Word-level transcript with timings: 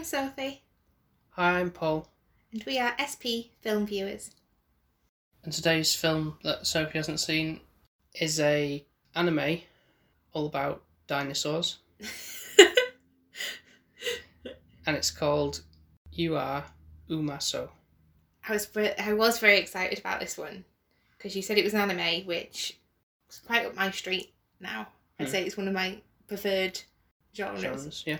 I'm 0.00 0.04
Sophie, 0.04 0.62
Hi, 1.32 1.60
I'm 1.60 1.70
Paul, 1.70 2.08
and 2.54 2.64
we 2.64 2.78
are 2.78 2.94
SP 2.96 3.52
Film 3.60 3.86
Viewers. 3.86 4.30
and 5.44 5.52
today's 5.52 5.94
film 5.94 6.38
that 6.42 6.66
Sophie 6.66 6.96
hasn't 6.96 7.20
seen 7.20 7.60
is 8.18 8.40
a 8.40 8.82
anime 9.14 9.58
all 10.32 10.46
about 10.46 10.82
dinosaurs, 11.06 11.80
and 14.86 14.96
it's 14.96 15.10
called 15.10 15.60
You 16.10 16.34
Are 16.38 16.64
Umasou. 17.10 17.68
I 18.48 18.52
was 18.54 18.70
I 18.98 19.12
was 19.12 19.38
very 19.38 19.58
excited 19.58 19.98
about 19.98 20.18
this 20.20 20.38
one 20.38 20.64
because 21.18 21.36
you 21.36 21.42
said 21.42 21.58
it 21.58 21.64
was 21.64 21.74
an 21.74 21.80
anime, 21.90 22.24
which 22.26 22.78
is 23.28 23.38
quite 23.40 23.66
up 23.66 23.74
my 23.76 23.90
street 23.90 24.32
now. 24.60 24.88
I'd 25.18 25.26
Hmm. 25.26 25.30
say 25.32 25.44
it's 25.44 25.58
one 25.58 25.68
of 25.68 25.74
my 25.74 26.00
preferred 26.26 26.80
genres. 27.36 27.60
Genres, 27.60 28.02
yeah. 28.06 28.18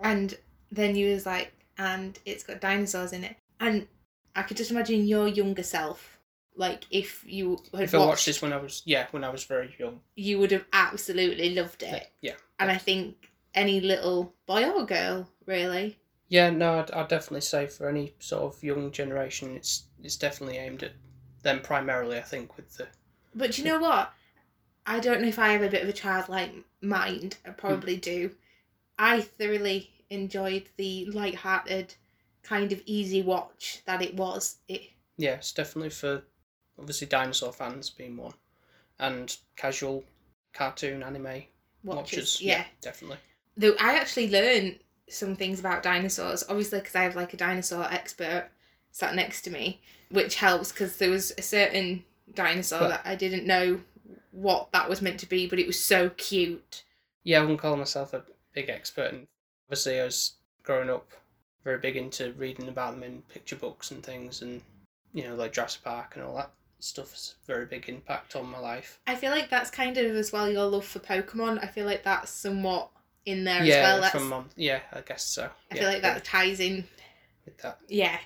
And 0.00 0.38
then 0.70 0.96
you 0.96 1.12
was 1.12 1.26
like, 1.26 1.52
and 1.76 2.18
it's 2.24 2.44
got 2.44 2.60
dinosaurs 2.60 3.12
in 3.12 3.24
it, 3.24 3.36
and 3.60 3.86
I 4.34 4.42
could 4.42 4.56
just 4.56 4.70
imagine 4.70 5.06
your 5.06 5.28
younger 5.28 5.62
self, 5.62 6.18
like 6.56 6.84
if 6.90 7.24
you 7.26 7.58
had 7.72 7.82
If 7.84 7.94
I 7.94 7.98
watched, 7.98 8.08
watched 8.08 8.26
this 8.26 8.42
when 8.42 8.52
I 8.52 8.56
was 8.58 8.82
yeah 8.84 9.06
when 9.10 9.24
I 9.24 9.28
was 9.30 9.44
very 9.44 9.74
young, 9.78 10.00
you 10.16 10.38
would 10.38 10.50
have 10.50 10.66
absolutely 10.72 11.54
loved 11.54 11.82
it. 11.82 12.10
yeah, 12.20 12.34
And 12.58 12.70
I 12.70 12.76
think 12.78 13.30
any 13.54 13.80
little 13.80 14.34
boy 14.46 14.68
or 14.68 14.84
girl, 14.84 15.28
really, 15.46 15.98
yeah. 16.28 16.50
No, 16.50 16.80
I'd, 16.80 16.90
I'd 16.90 17.08
definitely 17.08 17.40
say 17.42 17.66
for 17.66 17.88
any 17.88 18.14
sort 18.18 18.54
of 18.54 18.62
young 18.62 18.90
generation, 18.92 19.56
it's 19.56 19.84
it's 20.02 20.16
definitely 20.16 20.58
aimed 20.58 20.82
at 20.82 20.92
them 21.42 21.60
primarily. 21.60 22.18
I 22.18 22.22
think 22.22 22.56
with 22.56 22.76
the 22.76 22.86
But 23.34 23.56
you 23.58 23.64
know 23.64 23.78
what? 23.78 24.12
I 24.86 25.00
don't 25.00 25.20
know 25.22 25.28
if 25.28 25.38
I 25.38 25.50
have 25.50 25.62
a 25.62 25.68
bit 25.68 25.82
of 25.82 25.88
a 25.88 25.92
childlike 25.92 26.52
mind. 26.80 27.36
I 27.46 27.50
probably 27.50 27.94
Hmm. 27.94 28.00
do. 28.00 28.30
I 28.98 29.20
thoroughly 29.20 29.90
enjoyed 30.10 30.68
the 30.76 31.06
light-hearted, 31.06 31.94
kind 32.42 32.72
of 32.72 32.82
easy 32.86 33.22
watch 33.22 33.82
that 33.86 34.02
it 34.02 34.14
was. 34.14 34.56
It 34.68 34.82
yeah, 35.16 35.34
it's 35.34 35.52
definitely 35.52 35.90
for 35.90 36.22
obviously 36.78 37.06
dinosaur 37.06 37.52
fans 37.52 37.90
being 37.90 38.16
one, 38.16 38.34
and 38.98 39.36
casual 39.56 40.04
cartoon 40.52 41.02
anime 41.02 41.24
watches, 41.84 41.96
watchers. 41.96 42.42
yeah. 42.42 42.64
definitely. 42.80 43.18
Though 43.56 43.74
I 43.80 43.94
actually 43.96 44.30
learned 44.30 44.78
some 45.08 45.34
things 45.36 45.58
about 45.60 45.82
dinosaurs, 45.82 46.44
obviously 46.48 46.78
because 46.80 46.94
I 46.94 47.02
have 47.02 47.16
like 47.16 47.32
a 47.34 47.36
dinosaur 47.36 47.86
expert 47.90 48.48
sat 48.92 49.14
next 49.14 49.42
to 49.42 49.50
me, 49.50 49.80
which 50.10 50.36
helps 50.36 50.70
because 50.72 50.96
there 50.98 51.10
was 51.10 51.32
a 51.38 51.42
certain 51.42 52.04
dinosaur 52.34 52.80
But- 52.80 52.88
that 52.88 53.02
I 53.04 53.14
didn't 53.14 53.46
know 53.46 53.80
what 54.30 54.70
that 54.72 54.88
was 54.88 55.02
meant 55.02 55.18
to 55.20 55.26
be, 55.28 55.46
but 55.48 55.58
it 55.58 55.66
was 55.66 55.80
so 55.80 56.10
cute. 56.10 56.84
Yeah, 57.24 57.38
I 57.38 57.40
wouldn't 57.42 57.60
call 57.60 57.76
myself 57.76 58.14
a 58.14 58.22
big 58.52 58.68
expert, 58.68 59.12
and 59.12 59.26
obviously 59.68 60.00
I 60.00 60.04
was 60.04 60.32
growing 60.62 60.90
up 60.90 61.10
very 61.64 61.78
big 61.78 61.96
into 61.96 62.32
reading 62.32 62.68
about 62.68 62.94
them 62.94 63.02
in 63.02 63.22
picture 63.22 63.56
books 63.56 63.90
and 63.90 64.02
things, 64.02 64.42
and 64.42 64.62
you 65.12 65.24
know 65.24 65.34
like 65.34 65.52
Jurassic 65.52 65.84
Park 65.84 66.12
and 66.14 66.24
all 66.24 66.36
that 66.36 66.50
stuff 66.80 67.10
has 67.10 67.34
a 67.42 67.46
very 67.46 67.66
big 67.66 67.88
impact 67.88 68.36
on 68.36 68.50
my 68.50 68.58
life. 68.58 69.00
I 69.06 69.14
feel 69.14 69.32
like 69.32 69.50
that's 69.50 69.70
kind 69.70 69.98
of 69.98 70.16
as 70.16 70.32
well 70.32 70.50
your 70.50 70.66
love 70.66 70.84
for 70.84 71.00
Pokemon. 71.00 71.62
I 71.62 71.66
feel 71.66 71.86
like 71.86 72.04
that's 72.04 72.30
somewhat 72.30 72.90
in 73.26 73.44
there 73.44 73.64
yeah, 73.64 73.74
as 73.74 73.82
well. 73.82 74.00
That's, 74.00 74.14
from 74.14 74.32
um, 74.32 74.48
yeah, 74.56 74.80
I 74.92 75.00
guess 75.00 75.24
so. 75.24 75.50
I 75.70 75.74
yeah, 75.74 75.80
feel 75.80 75.90
like 75.90 76.02
that 76.02 76.24
ties 76.24 76.60
in. 76.60 76.84
with 77.44 77.58
that. 77.58 77.78
Yeah. 77.88 78.18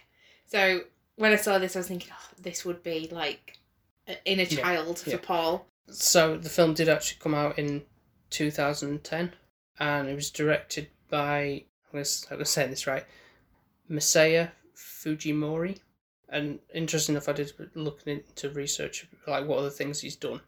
So 0.46 0.82
when 1.16 1.32
I 1.32 1.36
saw 1.36 1.58
this, 1.58 1.74
I 1.74 1.80
was 1.80 1.88
thinking, 1.88 2.12
oh, 2.12 2.28
this 2.40 2.64
would 2.64 2.82
be 2.82 3.08
like 3.10 3.58
inner 4.24 4.44
Yeah, 4.44 4.60
child 4.60 4.98
for 4.98 5.10
yeah. 5.10 5.16
Paul. 5.20 5.66
So 5.88 6.36
the 6.36 6.48
film 6.48 6.74
did 6.74 6.88
actually 6.88 7.18
come 7.20 7.34
out 7.34 7.58
in 7.58 7.82
2010, 8.30 9.32
and 9.80 10.08
it 10.08 10.14
was 10.14 10.30
directed 10.30 10.88
by 11.12 11.64
I'm 11.92 12.02
going 12.02 12.04
to 12.38 12.44
say 12.46 12.66
this 12.66 12.86
right, 12.86 13.04
Masaya 13.88 14.50
Fujimori. 14.74 15.78
And 16.30 16.58
interesting 16.74 17.14
enough, 17.14 17.28
I 17.28 17.32
did 17.32 17.52
look 17.74 18.00
into 18.06 18.48
research 18.50 19.06
like 19.26 19.46
what 19.46 19.58
other 19.58 19.70
things 19.70 20.00
he's 20.00 20.16
done. 20.16 20.40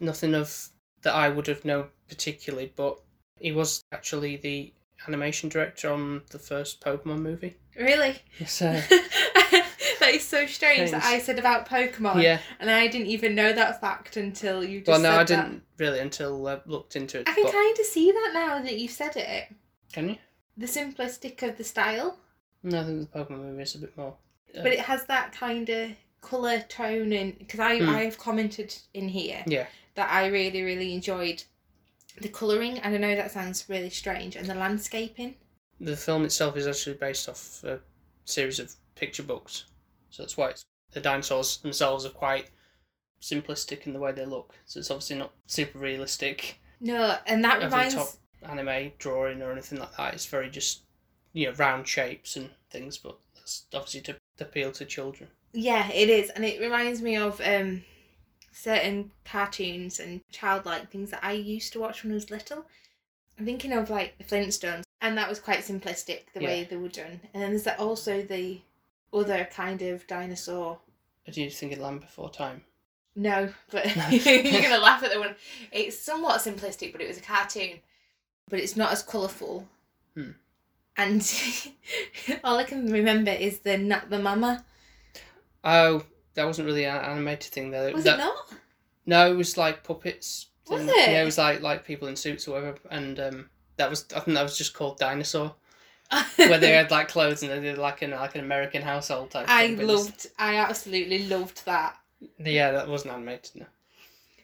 Nothing 0.00 0.34
of 0.34 0.70
that 1.02 1.14
I 1.14 1.28
would 1.28 1.46
have 1.46 1.64
known 1.64 1.86
particularly, 2.08 2.72
but 2.74 2.98
he 3.38 3.52
was 3.52 3.84
actually 3.92 4.36
the 4.36 4.72
animation 5.06 5.48
director 5.48 5.92
on 5.92 6.22
the 6.30 6.40
first 6.40 6.80
Pokemon 6.80 7.20
movie. 7.20 7.56
Really? 7.78 8.16
So 8.46 8.72
that 10.00 10.10
is 10.10 10.26
so 10.26 10.46
strange 10.46 10.90
that 10.90 11.04
I 11.04 11.20
said 11.20 11.38
about 11.38 11.68
Pokemon. 11.68 12.20
yeah, 12.20 12.40
And 12.58 12.68
I 12.68 12.88
didn't 12.88 13.06
even 13.06 13.36
know 13.36 13.52
that 13.52 13.80
fact 13.80 14.16
until 14.16 14.64
you 14.64 14.80
just 14.80 14.88
well, 14.88 15.00
no, 15.00 15.12
I 15.12 15.18
that. 15.18 15.28
didn't 15.28 15.62
really 15.78 16.00
until 16.00 16.44
I 16.48 16.60
looked 16.66 16.96
into 16.96 17.20
it. 17.20 17.28
I 17.28 17.34
can 17.34 17.52
kind 17.52 17.78
of 17.78 17.86
see 17.86 18.10
that 18.10 18.30
now 18.34 18.58
that 18.60 18.76
you've 18.76 18.90
said 18.90 19.16
it. 19.16 19.54
Can 19.94 20.08
you? 20.10 20.16
The 20.56 20.66
simplistic 20.66 21.42
of 21.42 21.56
the 21.56 21.64
style. 21.64 22.18
No, 22.62 22.80
I 22.80 22.84
think 22.84 23.10
the 23.12 23.18
Pokemon 23.18 23.38
movie 23.44 23.62
is 23.62 23.74
a 23.74 23.78
bit 23.78 23.96
more. 23.96 24.14
uh, 24.56 24.62
but 24.62 24.72
it 24.72 24.80
has 24.80 25.04
that 25.06 25.32
kind 25.32 25.68
of 25.68 25.90
color 26.20 26.60
tone 26.68 27.12
and 27.12 27.38
because 27.38 27.60
I 27.60 27.78
Hmm. 27.78 27.88
I 27.90 28.04
have 28.04 28.18
commented 28.18 28.74
in 28.94 29.08
here 29.08 29.42
Yeah. 29.46 29.66
that 29.94 30.10
I 30.10 30.26
really 30.26 30.62
really 30.62 30.94
enjoyed 30.94 31.42
the 32.20 32.28
coloring 32.28 32.78
and 32.78 32.94
I 32.94 32.98
know 32.98 33.14
that 33.16 33.30
sounds 33.32 33.68
really 33.68 33.90
strange 33.90 34.36
and 34.36 34.46
the 34.46 34.54
landscaping. 34.54 35.36
the 35.80 35.96
film 35.96 36.24
itself 36.24 36.56
is 36.56 36.66
actually 36.66 36.94
based 36.96 37.28
off 37.28 37.62
a 37.64 37.80
series 38.24 38.58
of 38.60 38.72
picture 38.94 39.24
books, 39.24 39.64
so 40.10 40.22
that's 40.22 40.36
why 40.36 40.48
it's, 40.50 40.64
the 40.92 41.00
dinosaurs 41.00 41.56
themselves 41.58 42.06
are 42.06 42.10
quite 42.24 42.48
simplistic 43.20 43.86
in 43.86 43.92
the 43.92 43.98
way 43.98 44.12
they 44.12 44.24
look. 44.24 44.54
So 44.66 44.78
it's 44.80 44.90
obviously 44.90 45.16
not 45.16 45.32
super 45.46 45.78
realistic 45.78 46.60
No, 46.80 47.18
and 47.26 47.42
that 47.44 47.60
reminds 47.62 47.94
top 47.96 48.08
anime 48.44 48.92
drawing 48.98 49.42
or 49.42 49.52
anything 49.52 49.78
like 49.78 49.96
that. 49.96 50.14
It's 50.14 50.26
very 50.26 50.50
just 50.50 50.82
you 51.32 51.46
know 51.46 51.52
round 51.54 51.86
shapes 51.88 52.36
and 52.36 52.50
things, 52.70 52.98
but 52.98 53.18
that's 53.34 53.64
obviously 53.74 54.00
to, 54.02 54.16
to 54.38 54.44
appeal 54.44 54.72
to 54.72 54.84
children. 54.84 55.30
yeah 55.52 55.88
it 55.92 56.08
is 56.08 56.30
and 56.30 56.44
it 56.44 56.60
reminds 56.60 57.00
me 57.00 57.16
of 57.16 57.40
um 57.44 57.82
certain 58.52 59.10
cartoons 59.24 60.00
and 60.00 60.20
childlike 60.30 60.90
things 60.90 61.10
that 61.10 61.24
I 61.24 61.32
used 61.32 61.72
to 61.72 61.80
watch 61.80 62.02
when 62.02 62.12
I 62.12 62.14
was 62.14 62.30
little. 62.30 62.64
I'm 63.38 63.44
thinking 63.44 63.72
of 63.72 63.90
like 63.90 64.16
the 64.16 64.24
Flintstones 64.24 64.84
and 65.00 65.18
that 65.18 65.28
was 65.28 65.40
quite 65.40 65.60
simplistic 65.60 66.20
the 66.32 66.40
way 66.44 66.64
they 66.64 66.76
were 66.76 66.88
done. 66.88 67.20
And 67.32 67.42
then 67.42 67.50
there's 67.50 67.64
that 67.64 67.80
also 67.80 68.22
the 68.22 68.60
other 69.12 69.48
kind 69.52 69.82
of 69.82 70.06
dinosaur 70.06 70.78
Did 71.26 71.36
you 71.36 71.50
think 71.50 71.72
of 71.72 71.80
Land 71.80 72.00
Before 72.00 72.30
Time? 72.30 72.62
No, 73.16 73.52
but 73.70 73.84
you're 74.10 74.62
gonna 74.62 74.78
laugh 74.78 75.02
at 75.02 75.12
the 75.12 75.20
one. 75.20 75.34
It's 75.72 75.98
somewhat 75.98 76.40
simplistic, 76.40 76.92
but 76.92 77.00
it 77.00 77.08
was 77.08 77.18
a 77.18 77.22
cartoon. 77.22 77.80
But 78.48 78.60
it's 78.60 78.76
not 78.76 78.92
as 78.92 79.02
colourful. 79.02 79.66
Hmm. 80.14 80.30
And 80.96 81.40
all 82.44 82.58
I 82.58 82.64
can 82.64 82.90
remember 82.92 83.30
is 83.30 83.60
the 83.60 83.78
nut 83.78 84.10
the 84.10 84.18
mama. 84.18 84.64
Oh, 85.62 86.04
that 86.34 86.46
wasn't 86.46 86.66
really 86.66 86.84
an 86.84 86.96
animated 86.96 87.52
thing 87.52 87.70
though. 87.70 87.90
Was 87.92 88.04
that, 88.04 88.14
it 88.14 88.18
not? 88.18 88.52
No, 89.06 89.30
it 89.30 89.36
was 89.36 89.56
like 89.56 89.82
puppets. 89.82 90.46
Was 90.68 90.82
it? 90.82 90.94
Yeah, 90.96 91.22
it 91.22 91.24
was 91.24 91.38
like 91.38 91.62
like 91.62 91.84
people 91.84 92.08
in 92.08 92.16
suits 92.16 92.46
or 92.46 92.52
whatever, 92.52 92.78
and 92.90 93.18
um, 93.20 93.50
that 93.76 93.90
was 93.90 94.06
I 94.14 94.20
think 94.20 94.36
that 94.36 94.42
was 94.42 94.56
just 94.56 94.74
called 94.74 94.98
Dinosaur. 94.98 95.54
where 96.36 96.58
they 96.58 96.72
had 96.72 96.90
like 96.90 97.08
clothes 97.08 97.42
and 97.42 97.50
they 97.50 97.60
did 97.60 97.78
like 97.78 98.02
an 98.02 98.10
like 98.10 98.34
an 98.34 98.42
American 98.42 98.82
household 98.82 99.30
type. 99.30 99.46
I 99.48 99.74
thing, 99.74 99.86
loved. 99.86 100.26
I 100.38 100.56
absolutely 100.56 101.26
loved 101.26 101.64
that. 101.64 101.96
Yeah, 102.38 102.72
that 102.72 102.88
wasn't 102.88 103.14
animated. 103.14 103.56
No. 103.56 103.66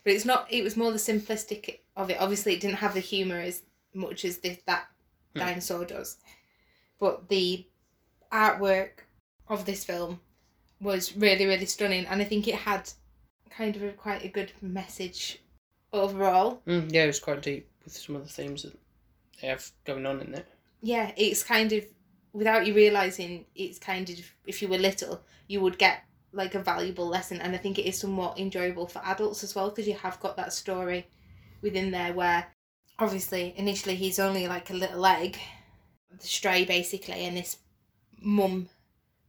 But 0.04 0.14
it's 0.14 0.24
not. 0.24 0.46
It 0.50 0.64
was 0.64 0.76
more 0.76 0.90
the 0.90 0.98
simplistic 0.98 1.80
of 1.96 2.10
it. 2.10 2.16
Obviously, 2.18 2.54
it 2.54 2.60
didn't 2.60 2.76
have 2.76 2.94
the 2.94 3.00
humour 3.00 3.38
as 3.38 3.62
much 3.94 4.24
as 4.24 4.38
this, 4.38 4.58
that 4.66 4.86
Hmm. 5.34 5.40
dinosaur 5.40 5.84
does. 5.84 6.16
But 6.98 7.28
the 7.28 7.66
artwork 8.32 9.04
of 9.48 9.64
this 9.64 9.84
film 9.84 10.20
was 10.80 11.16
really, 11.16 11.46
really 11.46 11.66
stunning, 11.66 12.06
and 12.06 12.20
I 12.20 12.24
think 12.24 12.48
it 12.48 12.54
had 12.54 12.90
kind 13.50 13.76
of 13.76 13.82
a, 13.82 13.92
quite 13.92 14.24
a 14.24 14.28
good 14.28 14.52
message 14.60 15.40
overall. 15.92 16.62
Mm, 16.66 16.92
yeah, 16.92 17.04
it 17.04 17.08
was 17.08 17.20
quite 17.20 17.42
deep 17.42 17.68
with 17.84 17.96
some 17.96 18.16
of 18.16 18.22
the 18.24 18.32
themes 18.32 18.62
that 18.62 18.78
they 19.40 19.48
have 19.48 19.70
going 19.84 20.06
on 20.06 20.20
in 20.20 20.34
it. 20.34 20.46
Yeah, 20.82 21.12
it's 21.16 21.42
kind 21.42 21.72
of 21.72 21.84
without 22.32 22.66
you 22.66 22.74
realizing, 22.74 23.46
it's 23.54 23.78
kind 23.78 24.08
of 24.08 24.18
if 24.46 24.62
you 24.62 24.68
were 24.68 24.78
little, 24.78 25.20
you 25.48 25.60
would 25.60 25.78
get 25.78 26.04
like 26.32 26.54
a 26.54 26.62
valuable 26.62 27.06
lesson, 27.06 27.40
and 27.40 27.54
I 27.54 27.58
think 27.58 27.78
it 27.78 27.86
is 27.86 27.98
somewhat 27.98 28.38
enjoyable 28.38 28.86
for 28.86 29.02
adults 29.04 29.42
as 29.44 29.54
well 29.54 29.68
because 29.70 29.88
you 29.88 29.94
have 29.94 30.20
got 30.20 30.36
that 30.36 30.52
story 30.52 31.08
within 31.60 31.90
there 31.90 32.12
where 32.12 32.46
obviously 33.00 33.54
initially 33.56 33.94
he's 33.96 34.18
only 34.18 34.46
like 34.46 34.70
a 34.70 34.74
little 34.74 35.04
egg, 35.06 35.38
the 36.18 36.26
stray 36.26 36.64
basically, 36.64 37.24
and 37.24 37.36
this 37.36 37.56
mum 38.20 38.68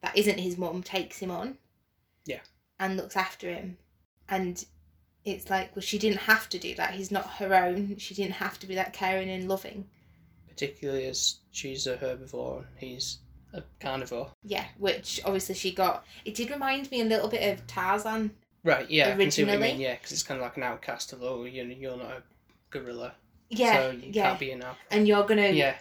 that 0.02 0.18
isn't 0.18 0.40
his 0.40 0.58
mum 0.58 0.82
takes 0.84 1.20
him 1.20 1.32
on, 1.32 1.58
Yeah. 2.26 2.40
and 2.80 2.98
looks 2.98 3.16
after 3.16 3.48
him, 3.54 3.78
and 4.30 4.64
it's 5.24 5.50
like 5.50 5.76
well 5.76 5.82
she 5.84 6.00
didn't 6.00 6.22
have 6.22 6.50
to 6.50 6.58
do 6.60 6.74
that. 6.76 6.96
He's 6.96 7.12
not 7.12 7.28
her 7.34 7.54
own. 7.54 7.98
She 7.98 8.14
didn't 8.16 8.34
have 8.34 8.60
to 8.60 8.68
be 8.68 8.76
that 8.76 8.94
caring 8.94 9.30
and 9.30 9.48
loving. 9.48 9.88
Particularly 10.50 11.06
as 11.06 11.40
she's 11.52 11.88
a 11.88 11.96
herbivore 11.98 12.58
and 12.60 12.66
he's 12.90 13.20
a 13.54 13.64
carnivore. 13.80 14.32
Yeah, 14.44 14.66
which 14.78 15.22
obviously 15.26 15.56
she 15.56 15.72
got. 15.74 16.06
It 16.26 16.36
did 16.36 16.50
remind 16.52 16.90
me 16.92 17.02
a 17.02 17.06
little 17.06 17.28
bit 17.30 17.52
of 17.54 17.66
Tarzan. 17.68 18.32
Right, 18.64 18.90
yeah, 18.90 19.10
I 19.14 19.16
can 19.16 19.32
see 19.32 19.44
what 19.44 19.54
you 19.54 19.58
mean, 19.60 19.62
Originally? 19.64 19.84
yeah, 19.84 19.96
because 19.96 20.12
it's 20.12 20.22
kind 20.24 20.40
of 20.40 20.44
like 20.46 20.58
an 20.58 20.64
outcast 20.64 21.14
of, 21.14 21.24
oh, 21.24 21.46
you 21.46 21.64
know, 21.66 21.74
you're 21.74 21.98
not 21.98 22.12
a 22.12 22.24
gorilla, 22.70 23.14
Yeah, 23.52 23.74
so 23.74 23.92
you 23.92 24.12
yeah. 24.12 24.30
can't 24.30 24.40
be 24.40 24.52
alpha. 24.54 24.80
And 24.90 25.08
you're 25.08 25.26
gonna 25.26 25.50
Yeah, 25.50 25.76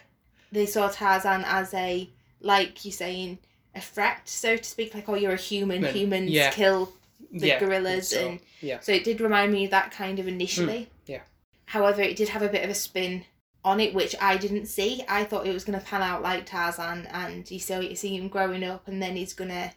they 0.51 0.65
saw 0.65 0.89
Tarzan 0.89 1.43
as 1.45 1.73
a 1.73 2.09
like 2.39 2.83
you 2.85 2.91
saying 2.91 3.39
a 3.73 3.81
threat, 3.81 4.27
so 4.27 4.57
to 4.57 4.63
speak. 4.63 4.93
Like, 4.93 5.07
oh, 5.07 5.15
you're 5.15 5.33
a 5.33 5.37
human. 5.37 5.81
Man, 5.81 5.93
Humans 5.93 6.29
yeah. 6.29 6.51
kill 6.51 6.91
the 7.31 7.47
yeah, 7.47 7.59
gorillas, 7.59 8.09
so, 8.09 8.27
and 8.27 8.39
yeah. 8.61 8.79
so 8.79 8.91
it 8.91 9.03
did 9.03 9.21
remind 9.21 9.51
me 9.51 9.65
of 9.65 9.71
that 9.71 9.91
kind 9.91 10.19
of 10.19 10.27
initially. 10.27 10.81
Mm, 10.81 10.87
yeah. 11.07 11.21
However, 11.65 12.01
it 12.01 12.17
did 12.17 12.29
have 12.29 12.41
a 12.41 12.49
bit 12.49 12.63
of 12.63 12.69
a 12.69 12.75
spin 12.75 13.25
on 13.63 13.79
it, 13.79 13.93
which 13.93 14.15
I 14.19 14.37
didn't 14.37 14.65
see. 14.65 15.03
I 15.07 15.23
thought 15.23 15.47
it 15.47 15.53
was 15.53 15.63
to 15.79 15.85
pan 15.85 16.01
out 16.01 16.21
like 16.21 16.45
Tarzan, 16.45 17.07
and 17.07 17.49
you 17.49 17.59
see, 17.59 17.89
you 17.89 17.95
see 17.95 18.17
him 18.17 18.27
growing 18.27 18.63
up, 18.63 18.87
and 18.87 19.01
then 19.01 19.15
he's 19.15 19.33
to 19.49 19.71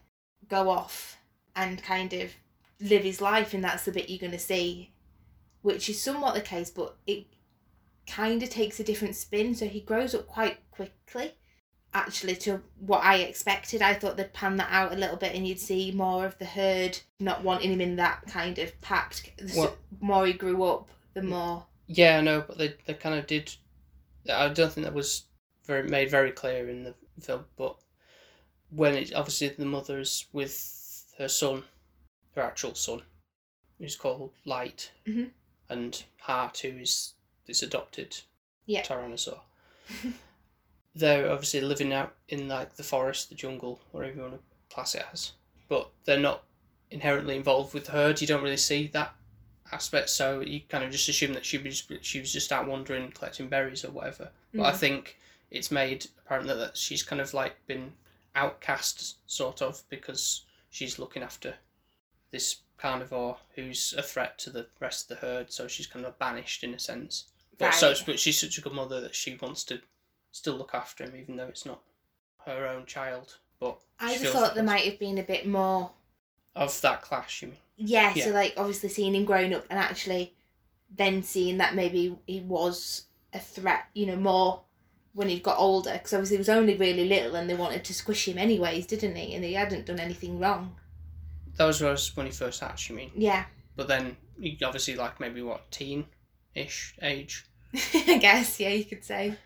go 0.49 0.69
off 0.71 1.19
and 1.55 1.83
kind 1.83 2.13
of 2.13 2.33
live 2.81 3.05
his 3.05 3.21
life, 3.21 3.55
and 3.55 3.63
that's 3.63 3.85
the 3.85 3.93
bit 3.93 4.11
you're 4.11 4.19
to 4.33 4.39
see, 4.39 4.91
which 5.63 5.89
is 5.89 6.03
somewhat 6.03 6.35
the 6.35 6.41
case, 6.41 6.71
but 6.71 6.97
it 7.07 7.27
kind 8.07 8.43
of 8.43 8.51
takes 8.51 8.81
a 8.81 8.85
different 8.85 9.17
spin. 9.17 9.55
So 9.55 9.67
he 9.67 9.81
grows 9.81 10.15
up 10.15 10.27
quite 10.27 10.59
quickly, 10.71 11.33
actually, 11.93 12.37
to 12.37 12.63
what 12.79 13.03
I 13.03 13.17
expected. 13.19 13.83
I 13.83 13.95
thought 13.95 14.17
they'd 14.17 14.33
pan 14.33 14.57
that 14.59 14.71
out 14.71 14.93
a 14.93 14.97
little 14.97 15.17
bit, 15.17 15.35
and 15.35 15.47
you'd 15.47 15.61
see 15.61 15.91
more 15.93 16.27
of 16.27 16.39
the 16.39 16.45
herd 16.45 16.99
not 17.21 17.43
wanting 17.45 17.73
him 17.73 17.81
in 17.81 17.97
that 17.97 18.27
kind 18.27 18.59
of 18.59 18.79
pact. 18.81 19.31
The 19.39 19.53
Well- 19.57 19.79
more 20.01 20.27
he 20.27 20.33
grew 20.33 20.63
up, 20.65 20.89
the 21.15 21.23
more. 21.23 21.67
Yeah, 21.87 22.19
I 22.19 22.21
know, 22.23 22.43
but 22.47 22.59
they, 22.59 22.75
they 22.87 22.95
kind 22.95 23.19
of 23.19 23.27
did. 23.27 23.55
I 24.31 24.49
don't 24.49 24.73
think 24.73 24.85
that 24.87 24.95
was 24.95 25.25
very 25.65 25.83
made 25.89 26.11
very 26.11 26.31
clear 26.33 26.69
in 26.69 26.85
the 26.85 26.95
film, 27.21 27.45
but 27.57 27.77
when 28.71 28.95
it 28.95 29.15
obviously 29.15 29.49
the 29.49 29.65
mother's 29.67 30.27
with 30.33 31.05
her 31.19 31.29
son, 31.29 31.63
her 32.35 32.43
actual 32.43 32.75
son, 32.75 33.03
who's 33.79 33.97
called 33.97 34.33
Light, 34.45 34.91
Mhm. 35.07 35.31
and 35.69 36.03
Heart, 36.21 36.59
who 36.59 36.69
is 36.79 37.15
this 37.47 37.63
adopted 37.63 38.17
Yeah. 38.67 38.83
tyrannosaur. 38.83 39.41
they're 40.95 41.31
obviously 41.31 41.61
living 41.61 41.93
out 41.93 42.15
in 42.29 42.49
like 42.49 42.77
the 42.77 42.83
forest, 42.83 43.29
the 43.29 43.35
jungle, 43.35 43.81
whatever 43.91 44.15
you 44.17 44.23
want 44.23 44.35
to 44.35 44.75
class 44.75 44.95
it 44.95 45.05
as, 45.13 45.33
but 45.69 45.91
they're 46.05 46.19
not 46.21 46.45
inherently 46.91 47.37
involved 47.37 47.75
with 47.75 47.87
the 47.87 47.93
herd. 47.93 48.21
You 48.21 48.27
don't 48.27 48.43
really 48.43 48.57
see 48.57 48.87
that 48.89 49.15
aspect, 49.73 50.11
so 50.11 50.41
you 50.41 50.61
kind 50.69 50.85
of 50.85 50.91
just 50.93 51.09
assume 51.09 51.33
that 51.35 51.45
she 51.45 51.59
was 51.59 51.87
she 52.03 52.21
was 52.21 52.33
just 52.33 52.53
out 52.53 52.67
wandering, 52.69 53.11
collecting 53.11 53.49
berries 53.49 53.85
or 53.85 53.91
whatever. 53.91 54.31
But 54.53 54.63
I 54.63 54.73
Mhm. 54.73 54.77
think 54.79 55.19
it's 55.51 55.71
made 55.71 56.07
apparently 56.25 56.55
that 56.55 56.77
she's 56.77 57.03
kind 57.03 57.21
of 57.21 57.35
like 57.35 57.67
been 57.67 57.93
outcast, 58.37 59.17
sort 59.31 59.63
of, 59.63 59.83
because 59.89 60.43
she's 60.71 60.99
looking 60.99 61.23
after 61.23 61.57
this 62.31 62.57
carnivore 62.77 63.39
who's 63.55 63.93
a 63.95 64.03
threat 64.03 64.39
to 64.39 64.51
the 64.51 64.67
rest 64.81 65.11
of 65.11 65.21
the 65.21 65.27
herd. 65.27 65.53
So 65.53 65.67
she's 65.69 65.87
kind 65.87 66.05
of 66.05 66.19
banished 66.19 66.63
in 66.65 66.75
a 66.75 66.79
sense. 66.79 67.27
But 67.59 67.75
so, 67.75 67.95
but 68.07 68.19
she's 68.19 68.41
such 68.41 68.59
a 68.59 68.61
good 68.61 68.73
mother 68.73 69.01
that 69.01 69.15
she 69.15 69.39
wants 69.41 69.65
to 69.65 69.81
still 70.33 70.55
look 70.57 70.75
after 70.75 71.05
him, 71.05 71.15
even 71.17 71.37
though 71.37 71.47
it's 71.47 71.65
not 71.67 71.81
her 72.47 72.67
own 72.67 72.87
child. 72.87 73.37
But 73.61 73.79
I 74.01 74.17
just 74.17 74.33
thought 74.33 74.55
there 74.55 74.65
might 74.65 74.85
have 74.85 74.99
been 74.99 75.19
a 75.19 75.23
bit 75.23 75.47
more. 75.47 75.91
of 76.57 76.81
that 76.83 77.03
clash. 77.03 77.43
You 77.43 77.49
mean? 77.49 77.57
Yeah, 77.77 78.13
Yeah. 78.15 78.25
so 78.27 78.31
like 78.31 78.55
obviously 78.57 78.89
seeing 78.89 79.15
him 79.15 79.25
growing 79.25 79.53
up 79.55 79.67
and 79.71 79.79
actually 79.79 80.35
then 80.95 81.23
seeing 81.23 81.59
that 81.59 81.75
maybe 81.75 82.17
he 82.27 82.41
was 82.41 83.07
a 83.33 83.39
threat, 83.41 83.87
you 83.95 84.07
know, 84.07 84.17
more 84.17 84.63
when 85.13 85.29
he 85.29 85.39
got 85.41 85.59
older. 85.59 85.93
Because 85.93 86.13
obviously 86.13 86.37
he 86.37 86.41
was 86.41 86.49
only 86.49 86.77
really 86.77 87.09
little 87.09 87.35
and 87.37 87.49
they 87.51 87.55
wanted 87.55 87.85
to 87.85 87.95
squish 87.95 88.29
him 88.29 88.39
anyways, 88.39 88.87
didn't 88.87 89.17
he? 89.17 89.35
And 89.35 89.45
he 89.45 89.55
hadn't 89.55 89.87
done 89.87 89.99
anything 90.01 90.39
wrong. 90.39 90.77
That 91.57 91.65
was 91.67 91.81
was 91.81 92.17
when 92.17 92.27
he 92.27 92.33
first 92.33 92.61
hatched. 92.61 92.89
You 92.91 92.97
mean? 92.97 93.11
Yeah, 93.17 93.45
But 93.77 93.89
then 93.89 94.17
he 94.41 94.59
obviously 94.65 94.95
like 94.97 95.19
maybe 95.21 95.43
what 95.43 95.71
teen 95.71 96.07
ish 96.55 96.97
age. 97.03 97.47
I 97.95 98.19
guess, 98.19 98.61
yeah, 98.61 98.71
you 98.71 98.85
could 98.85 99.05
say. 99.05 99.37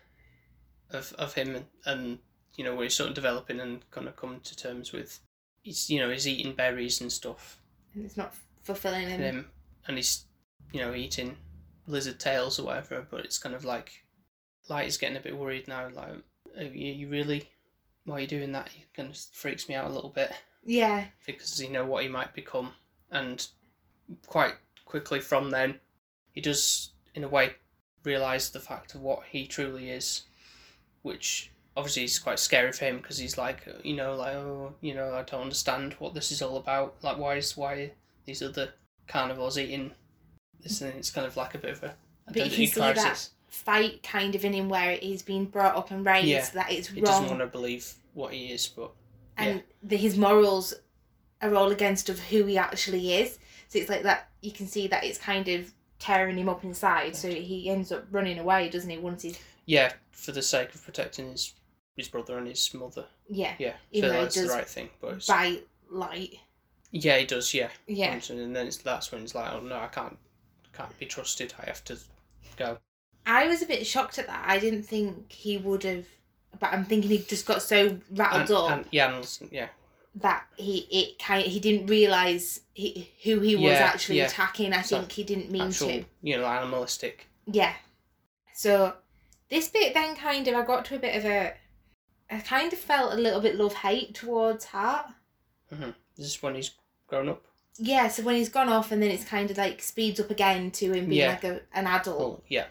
of, 0.91 1.13
of 1.13 1.33
him 1.33 1.55
and, 1.55 1.65
and 1.85 2.19
you 2.55 2.63
know 2.63 2.75
where 2.75 2.83
he's 2.83 2.95
sort 2.95 3.09
of 3.09 3.15
developing 3.15 3.59
and 3.59 3.89
kind 3.91 4.07
of 4.07 4.15
coming 4.15 4.39
to 4.41 4.55
terms 4.55 4.91
with 4.91 5.19
he's 5.61 5.89
you 5.89 5.99
know 5.99 6.09
he's 6.09 6.27
eating 6.27 6.53
berries 6.53 7.01
and 7.01 7.11
stuff. 7.11 7.59
And 7.93 8.05
it's 8.05 8.17
not 8.17 8.33
fulfilling 8.63 9.07
him. 9.07 9.21
and 9.21 9.23
him. 9.23 9.45
And 9.87 9.97
he's 9.97 10.25
you 10.71 10.81
know 10.81 10.93
eating 10.93 11.37
lizard 11.87 12.19
tails 12.19 12.59
or 12.59 12.65
whatever 12.65 13.03
but 13.09 13.25
it's 13.25 13.39
kind 13.39 13.55
of 13.55 13.65
like 13.65 14.03
Light 14.67 14.87
is 14.87 14.97
getting 14.97 15.17
a 15.17 15.21
bit 15.21 15.35
worried 15.35 15.67
now 15.67 15.89
like 15.89 16.09
are 16.55 16.63
you, 16.63 16.93
you 16.93 17.09
really 17.09 17.49
why 18.05 18.17
are 18.17 18.21
you 18.21 18.27
doing 18.27 18.51
that? 18.53 18.67
It 18.67 18.93
kind 18.95 19.09
of 19.09 19.17
freaks 19.33 19.69
me 19.69 19.75
out 19.75 19.89
a 19.89 19.93
little 19.93 20.09
bit. 20.09 20.31
Yeah, 20.65 21.05
because 21.25 21.61
you 21.61 21.69
know 21.69 21.85
what 21.85 22.03
he 22.03 22.09
might 22.09 22.33
become. 22.33 22.71
And 23.11 23.45
quite 24.25 24.55
quickly 24.85 25.19
from 25.19 25.51
then 25.51 25.79
he 26.31 26.41
does 26.41 26.91
in 27.15 27.23
a 27.23 27.27
way 27.27 27.53
realize 28.03 28.49
the 28.49 28.59
fact 28.59 28.95
of 28.95 29.01
what 29.01 29.23
he 29.29 29.45
truly 29.45 29.89
is 29.89 30.23
which 31.01 31.51
obviously 31.75 32.03
is 32.03 32.19
quite 32.19 32.39
scary 32.39 32.71
for 32.71 32.85
him 32.85 32.97
because 32.97 33.17
he's 33.17 33.37
like 33.37 33.67
you 33.83 33.95
know 33.95 34.15
like 34.15 34.33
oh 34.35 34.73
you 34.81 34.93
know 34.93 35.13
i 35.13 35.21
don't 35.23 35.41
understand 35.41 35.93
what 35.99 36.13
this 36.13 36.31
is 36.31 36.41
all 36.41 36.57
about 36.57 36.95
like 37.01 37.17
why 37.17 37.35
is 37.35 37.55
why 37.55 37.91
these 38.25 38.41
other 38.41 38.73
carnivores 39.07 39.57
eating 39.57 39.91
this 40.61 40.81
and 40.81 40.93
it's 40.95 41.11
kind 41.11 41.27
of 41.27 41.35
like 41.37 41.55
a 41.55 41.57
bit 41.57 41.71
of 41.71 41.83
a 41.83 41.95
identity 42.29 42.67
crisis 42.67 43.31
fight 43.47 44.03
kind 44.03 44.35
of 44.35 44.45
in 44.45 44.53
him 44.53 44.69
where 44.69 44.95
he's 44.97 45.23
been 45.23 45.45
brought 45.45 45.75
up 45.75 45.89
and 45.91 46.05
raised 46.05 46.27
Yeah. 46.27 46.49
that 46.53 46.71
it's 46.71 46.87
he 46.89 47.01
doesn't 47.01 47.27
want 47.27 47.39
to 47.39 47.47
believe 47.47 47.91
what 48.13 48.33
he 48.33 48.47
is 48.51 48.67
but 48.67 48.91
and 49.37 49.63
the, 49.81 49.95
his 49.95 50.17
morals 50.17 50.73
are 51.41 51.55
all 51.55 51.71
against 51.71 52.09
of 52.09 52.19
who 52.19 52.45
he 52.45 52.57
actually 52.57 53.13
is. 53.13 53.39
So 53.69 53.79
it's 53.79 53.89
like 53.89 54.03
that 54.03 54.29
you 54.41 54.51
can 54.51 54.67
see 54.67 54.87
that 54.87 55.03
it's 55.03 55.17
kind 55.17 55.47
of 55.47 55.73
tearing 55.99 56.37
him 56.37 56.49
up 56.49 56.63
inside. 56.63 57.15
So 57.15 57.29
he 57.29 57.69
ends 57.69 57.91
up 57.91 58.05
running 58.11 58.39
away, 58.39 58.69
doesn't 58.69 58.89
he? 58.89 58.97
Once 58.97 59.23
he's 59.23 59.39
yeah 59.65 59.93
for 60.11 60.31
the 60.31 60.41
sake 60.41 60.73
of 60.73 60.83
protecting 60.83 61.31
his 61.31 61.53
his 61.95 62.07
brother 62.07 62.37
and 62.37 62.47
his 62.47 62.73
mother 62.73 63.05
yeah 63.27 63.53
yeah 63.59 63.73
Even 63.91 64.09
so 64.09 64.13
that's 64.13 64.35
the 64.35 64.47
right 64.47 64.67
thing 64.67 64.89
but 65.01 65.15
it's, 65.15 65.27
by 65.27 65.59
light. 65.91 66.39
Yeah, 66.91 67.17
he 67.17 67.25
does. 67.25 67.53
Yeah, 67.53 67.69
Yeah, 67.87 68.19
And 68.29 68.55
then 68.55 68.67
it's, 68.67 68.77
that's 68.77 69.11
when 69.11 69.23
it's 69.23 69.35
like, 69.35 69.51
oh 69.53 69.59
no, 69.59 69.77
I 69.77 69.87
can't, 69.87 70.17
can't 70.73 70.97
be 70.99 71.05
trusted. 71.05 71.53
I 71.61 71.65
have 71.67 71.83
to 71.85 71.97
go. 72.57 72.77
I 73.25 73.47
was 73.47 73.61
a 73.61 73.65
bit 73.67 73.85
shocked 73.85 74.17
at 74.17 74.27
that. 74.27 74.43
I 74.47 74.57
didn't 74.59 74.83
think 74.83 75.31
he 75.31 75.57
would 75.57 75.83
have. 75.83 76.05
But 76.59 76.73
I'm 76.73 76.83
thinking 76.83 77.11
he 77.11 77.19
just 77.19 77.45
got 77.45 77.61
so 77.61 77.99
rattled 78.11 78.41
And, 78.41 78.51
up 78.51 78.71
and, 78.71 78.85
yeah, 78.91 79.15
and 79.15 79.39
yeah, 79.51 79.67
that 80.21 80.43
he 80.57 80.79
it 80.91 81.19
kind 81.19 81.45
he 81.45 81.59
didn't 81.59 81.87
realize 81.87 82.61
he, 82.73 83.09
who 83.23 83.39
he 83.39 83.55
was 83.55 83.63
Yeah, 83.63 83.91
actually 83.93 84.17
yeah. 84.19 84.25
attacking. 84.27 84.73
I 84.73 84.81
So, 84.81 84.99
think 84.99 85.11
he 85.11 85.23
didn't 85.23 85.51
mean 85.51 85.63
actual, 85.63 85.87
to. 85.89 86.05
you 86.21 86.37
know, 86.37 86.45
animalistic. 86.45 87.27
Yeah. 87.45 87.73
So 88.53 88.93
this 89.49 89.69
bit 89.69 89.93
then 89.93 90.15
kind 90.15 90.47
of 90.47 90.55
I 90.55 90.65
got 90.65 90.85
to 90.85 90.95
a 90.95 90.99
bit 90.99 91.15
of 91.15 91.25
a 91.25 91.53
I 92.31 92.39
kind 92.39 92.71
of 92.71 92.79
felt 92.79 93.13
a 93.13 93.17
little 93.17 93.41
bit 93.41 93.55
love 93.55 93.73
hate 93.73 94.13
towards 94.13 94.65
Heart. 94.65 95.07
Mm-hmm. 95.73 95.91
This 96.17 96.27
is 96.27 96.43
when 96.43 96.55
he's 96.55 96.71
grown 97.07 97.29
up. 97.29 97.43
Yeah, 97.77 98.09
so 98.09 98.23
when 98.23 98.35
he's 98.35 98.49
gone 98.49 98.69
off 98.69 98.91
and 98.91 99.01
then 99.01 99.09
it's 99.09 99.23
kind 99.23 99.49
of 99.49 99.57
like 99.57 99.81
speeds 99.81 100.19
up 100.19 100.29
again 100.29 100.69
to 100.71 100.91
him 100.91 101.05
being 101.07 101.21
Yeah. 101.21 101.29
like 101.29 101.43
a, 101.45 101.61
an 101.73 101.87
adult. 101.87 102.43
Yeah, 102.49 102.65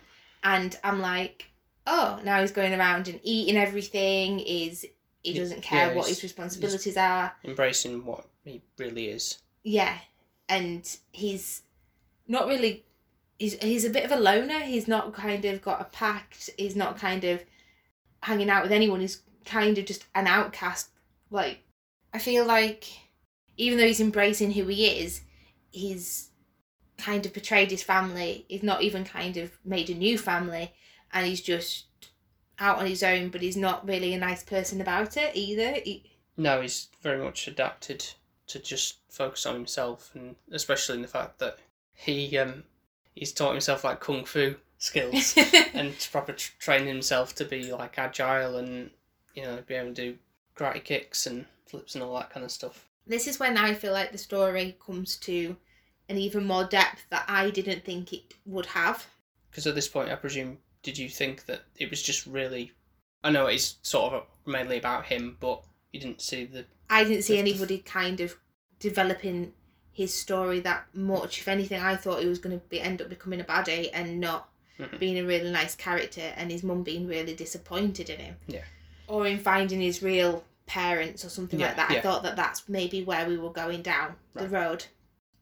And 0.44 0.78
I'm 0.84 1.00
like, 1.00 1.46
oh, 1.86 2.20
now 2.24 2.40
he's 2.42 2.52
going 2.52 2.74
around 2.74 3.08
and 3.08 3.18
eating 3.22 3.56
everything, 3.56 4.38
is 4.40 4.84
he 5.32 5.38
doesn't 5.38 5.62
care 5.62 5.88
yeah, 5.88 5.94
what 5.94 6.08
his 6.08 6.22
responsibilities 6.22 6.96
are. 6.96 7.32
embracing 7.44 8.04
what 8.04 8.26
he 8.44 8.62
really 8.78 9.08
is. 9.08 9.38
Yeah. 9.62 9.98
And 10.48 10.88
he's 11.12 11.62
not 12.26 12.46
really 12.46 12.84
he's 13.38 13.54
he's 13.62 13.84
a 13.84 13.90
bit 13.90 14.04
of 14.04 14.12
a 14.12 14.16
loner. 14.16 14.60
He's 14.60 14.88
not 14.88 15.14
kind 15.14 15.44
of 15.44 15.62
got 15.62 15.80
a 15.80 15.84
pact. 15.84 16.50
He's 16.58 16.76
not 16.76 16.98
kind 16.98 17.24
of 17.24 17.42
hanging 18.22 18.50
out 18.50 18.62
with 18.62 18.72
anyone. 18.72 19.00
He's 19.00 19.22
kind 19.44 19.78
of 19.78 19.84
just 19.86 20.06
an 20.14 20.26
outcast. 20.26 20.90
Like 21.30 21.60
I 22.12 22.18
feel 22.18 22.44
like 22.44 22.86
even 23.56 23.78
though 23.78 23.86
he's 23.86 24.00
embracing 24.00 24.52
who 24.52 24.66
he 24.66 24.86
is, 24.86 25.22
he's 25.70 26.30
kind 26.96 27.24
of 27.24 27.32
betrayed 27.32 27.70
his 27.70 27.82
family. 27.82 28.44
He's 28.48 28.62
not 28.62 28.82
even 28.82 29.04
kind 29.04 29.36
of 29.36 29.52
made 29.64 29.90
a 29.90 29.94
new 29.94 30.18
family, 30.18 30.72
and 31.12 31.26
he's 31.26 31.40
just 31.40 31.86
out 32.60 32.78
on 32.78 32.86
his 32.86 33.02
own. 33.02 33.28
But 33.28 33.42
he's 33.42 33.56
not 33.56 33.86
really 33.86 34.14
a 34.14 34.18
nice 34.18 34.42
person 34.42 34.80
about 34.80 35.16
it 35.16 35.34
either. 35.34 35.72
He, 35.84 36.04
No, 36.36 36.60
he's 36.60 36.88
very 37.02 37.22
much 37.22 37.46
adapted 37.48 38.06
to 38.48 38.58
just 38.58 38.98
focus 39.10 39.44
on 39.46 39.54
himself, 39.54 40.10
and 40.14 40.36
especially 40.52 40.96
in 40.96 41.02
the 41.02 41.08
fact 41.08 41.38
that 41.38 41.58
he 41.92 42.38
um 42.38 42.62
he's 43.14 43.32
taught 43.32 43.52
himself 43.52 43.82
like 43.84 44.00
kung 44.00 44.24
fu 44.24 44.54
skills 44.78 45.36
and 45.74 45.98
to 45.98 46.10
proper 46.10 46.32
tr- 46.32 46.52
train 46.60 46.86
himself 46.86 47.34
to 47.34 47.44
be 47.44 47.72
like 47.72 47.98
agile 47.98 48.56
and 48.56 48.90
you 49.34 49.42
know 49.42 49.58
be 49.66 49.74
able 49.74 49.88
to 49.92 50.12
do 50.12 50.18
karate 50.56 50.82
kicks 50.84 51.26
and 51.26 51.44
flips 51.66 51.94
and 51.96 52.04
all 52.04 52.14
that 52.14 52.30
kind 52.30 52.44
of 52.44 52.52
stuff. 52.52 52.86
this 53.06 53.26
is 53.26 53.40
when 53.40 53.56
I 53.56 53.74
feel 53.74 53.92
like 53.92 54.12
the 54.12 54.18
story 54.18 54.76
comes 54.84 55.16
to 55.16 55.56
an 56.08 56.16
even 56.16 56.44
more 56.46 56.64
depth 56.64 57.04
that 57.10 57.24
I 57.28 57.50
didn't 57.50 57.84
think 57.84 58.12
it 58.12 58.34
would 58.46 58.66
have. 58.66 59.06
Because 59.50 59.66
at 59.66 59.74
this 59.74 59.88
point, 59.88 60.10
I 60.10 60.14
presume, 60.14 60.58
did 60.82 60.96
you 60.98 61.08
think 61.08 61.46
that 61.46 61.62
it 61.76 61.90
was 61.90 62.02
just 62.02 62.26
really? 62.26 62.72
I 63.24 63.30
know 63.30 63.46
it's 63.46 63.76
sort 63.82 64.14
of 64.14 64.24
mainly 64.46 64.78
about 64.78 65.06
him, 65.06 65.36
but 65.40 65.62
you 65.92 66.00
didn't 66.00 66.20
see 66.22 66.44
the. 66.44 66.64
I 66.90 67.04
didn't 67.04 67.22
see 67.22 67.34
the- 67.34 67.40
anybody 67.40 67.78
kind 67.78 68.20
of 68.20 68.36
developing 68.78 69.52
his 69.92 70.14
story 70.14 70.60
that 70.60 70.86
much. 70.94 71.40
If 71.40 71.48
anything, 71.48 71.80
I 71.82 71.96
thought 71.96 72.20
he 72.22 72.28
was 72.28 72.38
going 72.38 72.58
to 72.58 72.64
be 72.68 72.80
end 72.80 73.02
up 73.02 73.08
becoming 73.08 73.40
a 73.40 73.44
baddie 73.44 73.90
and 73.92 74.20
not 74.20 74.48
Mhm. 74.78 74.98
being 75.00 75.18
a 75.18 75.24
really 75.24 75.50
nice 75.50 75.74
character 75.74 76.32
and 76.36 76.52
his 76.52 76.62
mum 76.62 76.84
being 76.84 77.06
really 77.08 77.34
disappointed 77.34 78.08
in 78.08 78.20
him. 78.20 78.36
Yeah. 78.46 78.64
Or 79.08 79.26
in 79.26 79.40
finding 79.40 79.80
his 79.80 80.00
real 80.02 80.44
parents 80.66 81.24
or 81.24 81.28
something 81.30 81.58
Yeah, 81.58 81.68
like 81.68 81.76
that. 81.76 81.90
I 81.90 82.00
thought 82.00 82.22
that 82.22 82.36
that's 82.36 82.68
maybe 82.68 83.02
where 83.02 83.26
we 83.26 83.36
were 83.36 83.50
going 83.50 83.82
down 83.82 84.16
the 84.34 84.48
road, 84.48 84.84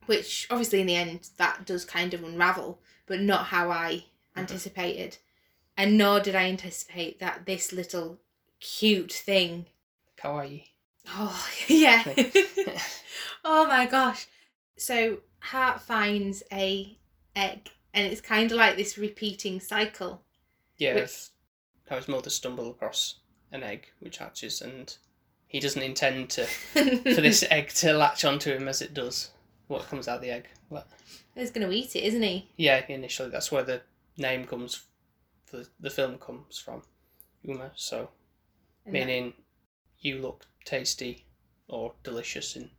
which 0.07 0.47
obviously 0.50 0.81
in 0.81 0.87
the 0.87 0.97
end 0.97 1.28
that 1.37 1.66
does 1.66 1.85
kind 1.85 2.14
of 2.14 2.25
unravel, 2.25 2.81
but 3.07 3.21
not 3.21 3.47
how 3.47 3.71
I 3.71 4.05
Mm-hmm. 4.37 4.40
anticipated, 4.40 5.16
and 5.76 5.97
nor 5.99 6.21
did 6.21 6.35
I 6.35 6.45
anticipate 6.45 7.18
that 7.21 7.47
this 7.47 7.73
little 7.73 8.18
cute 8.61 9.12
thing. 9.12 9.66
Kawaii. 10.18 10.64
Oh 11.09 11.47
yeah. 11.68 12.02
Oh 13.49 13.64
my 13.66 13.87
gosh. 13.87 14.26
So 14.76 15.18
Heart 15.38 15.80
finds 15.80 16.42
a 16.52 16.99
egg 17.37 17.71
and 17.95 18.04
it's 18.12 18.21
kind 18.21 18.50
of 18.50 18.59
like 18.59 18.76
this 18.76 18.99
repeating 18.99 19.61
cycle. 19.61 20.23
Yeah, 20.78 20.95
Which- 20.97 21.04
of 21.04 21.28
how 21.88 21.97
his 21.97 22.09
mother 22.09 22.30
stumbled 22.30 22.75
across 22.75 23.16
an 23.52 23.62
egg 23.62 23.87
which 24.00 24.18
hatches, 24.18 24.61
and 24.61 24.95
he 25.47 25.61
doesn't 25.61 25.80
intend 25.83 26.30
to 26.30 26.45
for 26.73 26.80
this 27.21 27.45
egg 27.50 27.68
to 27.75 27.92
latch 27.92 28.25
onto 28.25 28.52
him 28.52 28.66
as 28.66 28.83
it 28.83 28.92
does. 28.92 29.30
What 29.68 29.88
comes 29.88 30.09
out 30.09 30.16
of 30.16 30.23
the 30.23 30.30
egg? 30.33 30.49
What? 30.68 30.88
He's 31.37 31.52
going 31.52 31.66
to 31.68 31.73
eat 31.73 31.95
it, 31.95 32.02
isn't 32.02 32.23
he? 32.23 32.49
Yeah, 32.56 32.83
initially 32.88 33.30
that's 33.30 33.52
where 33.52 33.62
the 33.62 33.83
name 34.18 34.45
comes, 34.45 34.83
for 35.47 35.62
the 35.81 35.91
film 35.91 36.19
comes 36.19 36.59
from, 36.59 36.83
Uma. 37.43 37.71
So 37.76 38.11
And 38.85 38.95
that- 38.95 38.99
meaning 39.07 39.33
you 40.00 40.19
look 40.21 40.47
tasty 40.65 41.25
or 41.69 41.95
delicious 42.03 42.57
in 42.57 42.71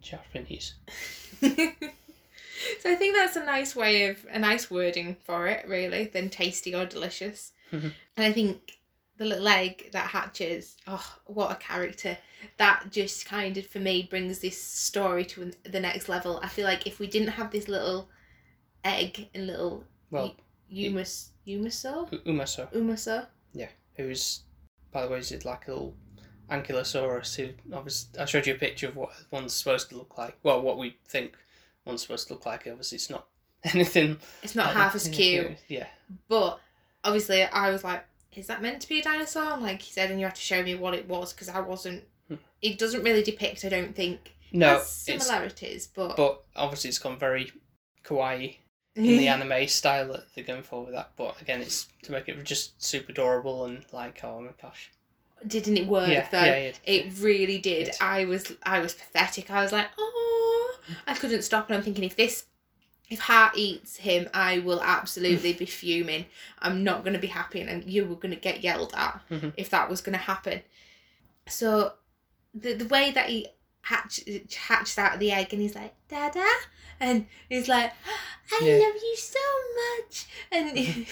Japanese. 0.00 0.74
so 1.40 2.90
I 2.90 2.94
think 2.94 3.14
that's 3.14 3.36
a 3.36 3.44
nice 3.44 3.74
way 3.76 4.08
of 4.08 4.24
a 4.30 4.38
nice 4.38 4.70
wording 4.70 5.16
for 5.24 5.46
it, 5.48 5.66
really, 5.68 6.04
than 6.06 6.30
tasty 6.30 6.74
or 6.74 6.86
delicious. 6.86 7.52
Mhm. 7.72 7.92
And 8.16 8.26
I 8.26 8.32
think 8.32 8.78
the 9.16 9.24
little 9.24 9.46
egg 9.48 9.90
that 9.92 10.08
hatches, 10.10 10.76
oh, 10.86 11.16
what 11.26 11.52
a 11.52 11.56
character! 11.56 12.18
That 12.58 12.90
just 12.90 13.26
kind 13.26 13.56
of 13.56 13.66
for 13.66 13.78
me 13.78 14.02
brings 14.02 14.40
this 14.40 14.60
story 14.60 15.24
to 15.26 15.52
the 15.64 15.80
next 15.80 16.08
level. 16.08 16.40
I 16.42 16.48
feel 16.48 16.64
like 16.66 16.86
if 16.86 16.98
we 16.98 17.06
didn't 17.06 17.28
have 17.28 17.50
this 17.50 17.68
little 17.68 18.08
egg 18.84 19.28
and 19.34 19.46
little 19.46 19.84
Well, 20.10 20.36
Umas 20.74 21.28
Umasou 21.46 22.10
U- 22.12 22.18
Umasou, 22.26 22.72
Umasou, 22.72 23.26
who's 23.96 24.42
by 24.90 25.02
the 25.02 25.08
way 25.08 25.18
is 25.18 25.30
it 25.32 25.44
like 25.44 25.68
a 25.68 25.72
little 25.72 25.94
ankylosaurus 26.50 27.36
who 27.36 27.50
obviously 27.74 28.18
I 28.20 28.24
showed 28.24 28.46
you 28.46 28.54
a 28.54 28.58
picture 28.58 28.88
of 28.88 28.96
what 28.96 29.10
one's 29.30 29.52
supposed 29.54 29.88
to 29.90 29.96
look 29.96 30.18
like. 30.18 30.36
Well, 30.42 30.60
what 30.62 30.78
we 30.78 30.96
think 31.08 31.36
one's 31.84 32.02
supposed 32.02 32.28
to 32.28 32.34
look 32.34 32.46
like. 32.46 32.66
Obviously, 32.68 32.96
it's 32.96 33.10
not 33.10 33.26
anything. 33.64 34.18
it's 34.42 34.54
not 34.54 34.74
half 34.74 34.94
as 34.94 35.08
cute. 35.08 35.52
Yeah, 35.68 35.86
But 36.28 36.60
obviously, 37.02 37.42
I 37.44 37.70
was 37.70 37.82
like, 37.84 38.04
is 38.34 38.46
that 38.48 38.60
meant 38.62 38.80
to 38.82 38.88
be 38.88 39.00
a 39.00 39.02
dinosaur? 39.02 39.52
And 39.54 39.62
Like 39.62 39.80
he 39.82 39.92
said, 39.92 40.10
and 40.10 40.20
you 40.20 40.26
had 40.26 40.34
to 40.34 40.40
show 40.40 40.62
me 40.62 40.74
what 40.74 40.94
it 40.94 41.08
was 41.08 41.32
because 41.32 41.48
I 41.48 41.60
wasn't. 41.60 42.04
Hmm. 42.28 42.34
It 42.62 42.78
doesn't 42.78 43.02
really 43.02 43.22
depict, 43.22 43.64
I 43.64 43.68
don't 43.68 43.94
think, 43.94 44.34
no, 44.52 44.80
similarities, 44.84 45.86
but, 45.86 46.16
but 46.16 46.42
obviously 46.56 46.88
it's 46.88 46.98
gone 46.98 47.18
very 47.18 47.52
kawaii 48.04 48.56
in 48.96 49.02
the 49.18 49.28
anime 49.28 49.66
style 49.68 50.08
that 50.12 50.24
they're 50.34 50.44
going 50.44 50.62
for 50.62 50.84
with 50.84 50.94
that. 50.94 51.10
But 51.16 51.40
again, 51.40 51.60
it's 51.60 51.88
to 52.02 52.12
make 52.12 52.28
it 52.28 52.42
just 52.44 52.80
super 52.82 53.12
adorable 53.12 53.64
and 53.64 53.84
like 53.92 54.20
oh 54.22 54.40
my 54.40 54.50
gosh, 54.60 54.90
didn't 55.46 55.76
it 55.76 55.86
work 55.86 56.08
yeah, 56.08 56.28
though? 56.30 56.44
yeah, 56.44 56.56
yeah, 56.56 56.72
It 56.84 57.12
really 57.18 57.58
did. 57.58 57.88
Yes. 57.88 57.98
I 58.00 58.24
was 58.24 58.52
I 58.62 58.80
was 58.80 58.94
pathetic. 58.94 59.50
I 59.50 59.62
was 59.62 59.72
like, 59.72 59.88
oh, 59.98 60.76
I 61.06 61.14
couldn't 61.14 61.42
stop, 61.42 61.68
and 61.68 61.76
I'm 61.76 61.82
thinking 61.82 62.04
if 62.04 62.16
this. 62.16 62.46
If 63.10 63.18
Heart 63.20 63.58
eats 63.58 63.98
him, 63.98 64.30
I 64.32 64.60
will 64.60 64.80
absolutely 64.82 65.52
be 65.52 65.66
fuming. 65.80 66.24
I'm 66.60 66.82
not 66.82 67.04
going 67.04 67.12
to 67.12 67.18
be 67.20 67.26
happy, 67.26 67.60
and 67.60 67.84
you 67.84 68.06
were 68.06 68.14
going 68.16 68.34
to 68.34 68.40
get 68.40 68.64
yelled 68.64 68.94
at 68.96 69.20
Mhm. 69.30 69.52
if 69.58 69.68
that 69.70 69.90
was 69.90 70.00
going 70.00 70.14
to 70.18 70.24
happen. 70.24 70.62
So, 71.46 71.92
the 72.54 72.72
the 72.72 72.86
way 72.86 73.10
that 73.10 73.28
he 73.28 73.48
hatch, 73.82 74.20
hatches 74.56 74.96
out 74.96 75.14
of 75.14 75.20
the 75.20 75.32
egg, 75.32 75.52
and 75.52 75.60
he's 75.60 75.74
like, 75.74 75.94
"Dada," 76.08 76.46
and 77.00 77.26
he's 77.48 77.68
like, 77.68 77.92
"I 78.52 78.60
Yeah. 78.62 78.76
love 78.76 78.94
you 78.94 79.16
so 79.16 79.38
much," 79.98 80.26
and 80.52 81.06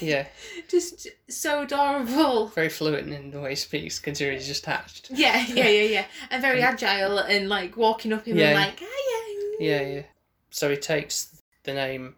yeah, 0.00 0.26
just 0.68 1.08
so 1.28 1.62
adorable. 1.62 2.48
very 2.48 2.68
fluent 2.68 3.12
in 3.12 3.30
the 3.30 3.40
way 3.40 3.50
he 3.50 3.56
speaks, 3.56 3.98
considering 3.98 4.38
he's 4.38 4.46
just 4.46 4.66
hatched. 4.66 5.10
Yeah, 5.12 5.44
yeah, 5.48 5.68
yeah, 5.68 5.82
yeah. 5.82 6.04
And 6.30 6.42
very 6.42 6.62
agile 6.62 7.18
and 7.18 7.48
like 7.48 7.76
walking 7.76 8.12
up 8.12 8.26
him 8.26 8.38
Yeah. 8.38 8.46
and 8.48 8.54
like, 8.54 8.78
hiya. 8.78 9.56
Yeah, 9.60 9.80
yeah. 9.82 10.02
So 10.50 10.70
he 10.70 10.76
takes 10.76 11.40
the 11.64 11.74
name, 11.74 12.16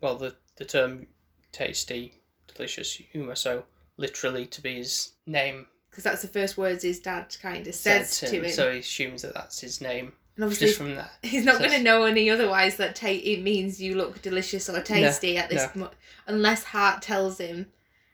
well, 0.00 0.16
the 0.16 0.36
the 0.56 0.64
term 0.64 1.06
tasty, 1.52 2.14
delicious, 2.54 3.00
umaso, 3.14 3.64
literally 3.96 4.46
to 4.46 4.60
be 4.62 4.76
his 4.76 5.12
name 5.26 5.66
Because 5.90 6.04
that's 6.04 6.22
the 6.22 6.28
first 6.28 6.56
words 6.56 6.82
his 6.84 7.00
dad 7.00 7.34
kind 7.42 7.66
of 7.66 7.74
said 7.74 8.06
says 8.06 8.20
to 8.20 8.26
to 8.38 8.44
him. 8.46 8.52
So 8.52 8.72
he 8.72 8.78
assumes 8.78 9.22
that 9.22 9.34
that's 9.34 9.60
his 9.60 9.80
name 9.80 10.12
and 10.40 10.44
obviously, 10.44 10.68
just 10.68 10.78
from 10.78 10.94
that. 10.94 11.10
he's 11.22 11.44
not 11.44 11.56
so- 11.56 11.64
going 11.66 11.72
to 11.72 11.82
know 11.82 12.04
any 12.04 12.30
otherwise 12.30 12.76
that 12.76 12.96
ta- 12.96 13.08
it 13.08 13.42
means 13.42 13.80
you 13.80 13.94
look 13.94 14.22
delicious 14.22 14.68
or 14.70 14.80
tasty 14.80 15.36
at 15.36 15.50
this 15.50 15.68
no. 15.74 15.82
mo- 15.82 15.90
unless 16.26 16.64
Heart 16.64 17.02
tells 17.02 17.38
him. 17.38 17.66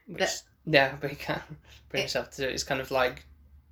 Which, 0.08 0.18
That- 0.18 0.42
yeah, 0.66 0.96
but 1.00 1.10
he 1.10 1.16
can't 1.16 1.42
bring 1.88 2.00
It- 2.00 2.04
himself 2.04 2.30
to 2.32 2.42
do 2.42 2.48
it. 2.48 2.54
It's 2.54 2.64
kind 2.64 2.80
of 2.80 2.90
like 2.90 3.24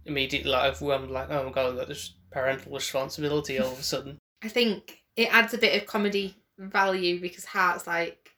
immediately 0.05 0.51
like 0.53 0.73
overwhelmed, 0.73 1.11
like 1.11 1.31
oh 1.31 1.45
my 1.45 1.51
god, 1.51 1.71
I've 1.71 1.77
got 1.77 1.89
this 1.89 2.13
parental 2.31 2.73
responsibility 2.73 3.59
all 3.59 3.73
of 3.73 3.79
a 3.81 3.83
sudden. 3.83 4.19
I 4.43 4.49
think 4.49 5.03
it 5.17 5.33
adds 5.35 5.53
a 5.55 5.59
bit 5.59 5.81
of 5.81 5.87
comedy 5.89 6.37
value 6.59 7.21
because 7.21 7.45
Heart's 7.45 7.87
like 7.87 8.31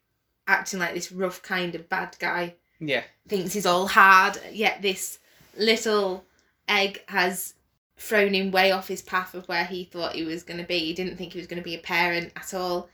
acting 0.47 0.79
like 0.79 0.93
this 0.95 1.11
rough 1.11 1.41
kind 1.43 1.75
of 1.75 1.87
bad 1.89 2.15
guy. 2.19 2.55
Yeah, 2.79 3.03
thinks 3.27 3.53
he's 3.53 3.65
all 3.65 3.87
hard, 3.87 4.39
yet 4.51 4.81
this 4.81 5.19
little 5.57 6.23
egg 6.67 7.03
has 7.07 7.53
thrown 7.97 8.33
him 8.33 8.51
way 8.51 8.71
off 8.71 8.87
his 8.87 9.01
path 9.01 9.33
of 9.33 9.47
where 9.47 9.65
he 9.65 9.83
thought 9.83 10.15
he 10.15 10.23
was 10.23 10.43
going 10.43 10.59
to 10.59 10.65
be. 10.65 10.79
He 10.79 10.93
didn't 10.93 11.17
think 11.17 11.33
he 11.33 11.39
was 11.39 11.47
going 11.47 11.61
to 11.61 11.63
be 11.63 11.75
a 11.75 11.79
parent 11.79 12.31
at 12.35 12.53
all. 12.53 12.89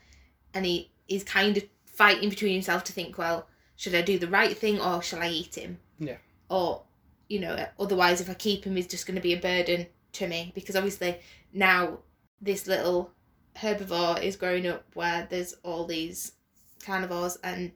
And 0.54 0.64
he 0.64 0.90
is 1.08 1.22
kind 1.22 1.56
of 1.56 1.64
fighting 1.84 2.30
between 2.30 2.54
himself 2.54 2.84
to 2.84 2.92
think, 2.92 3.18
well, 3.18 3.46
should 3.76 3.94
I 3.94 4.02
do 4.02 4.18
the 4.18 4.28
right 4.28 4.56
thing 4.56 4.80
or 4.80 5.02
shall 5.02 5.22
I 5.22 5.28
eat 5.28 5.56
him? 5.56 5.78
Yeah. 5.98 6.16
Or, 6.48 6.82
you 7.28 7.40
know, 7.40 7.66
otherwise, 7.78 8.20
if 8.20 8.30
I 8.30 8.34
keep 8.34 8.64
him, 8.64 8.76
he's 8.76 8.86
just 8.86 9.06
going 9.06 9.16
to 9.16 9.22
be 9.22 9.34
a 9.34 9.40
burden 9.40 9.86
to 10.12 10.26
me. 10.26 10.52
Because 10.54 10.76
obviously, 10.76 11.18
now 11.52 11.98
this 12.40 12.66
little 12.66 13.10
herbivore 13.56 14.22
is 14.22 14.36
growing 14.36 14.66
up 14.66 14.84
where 14.94 15.26
there's 15.28 15.54
all 15.62 15.84
these 15.84 16.32
carnivores 16.84 17.36
and 17.44 17.70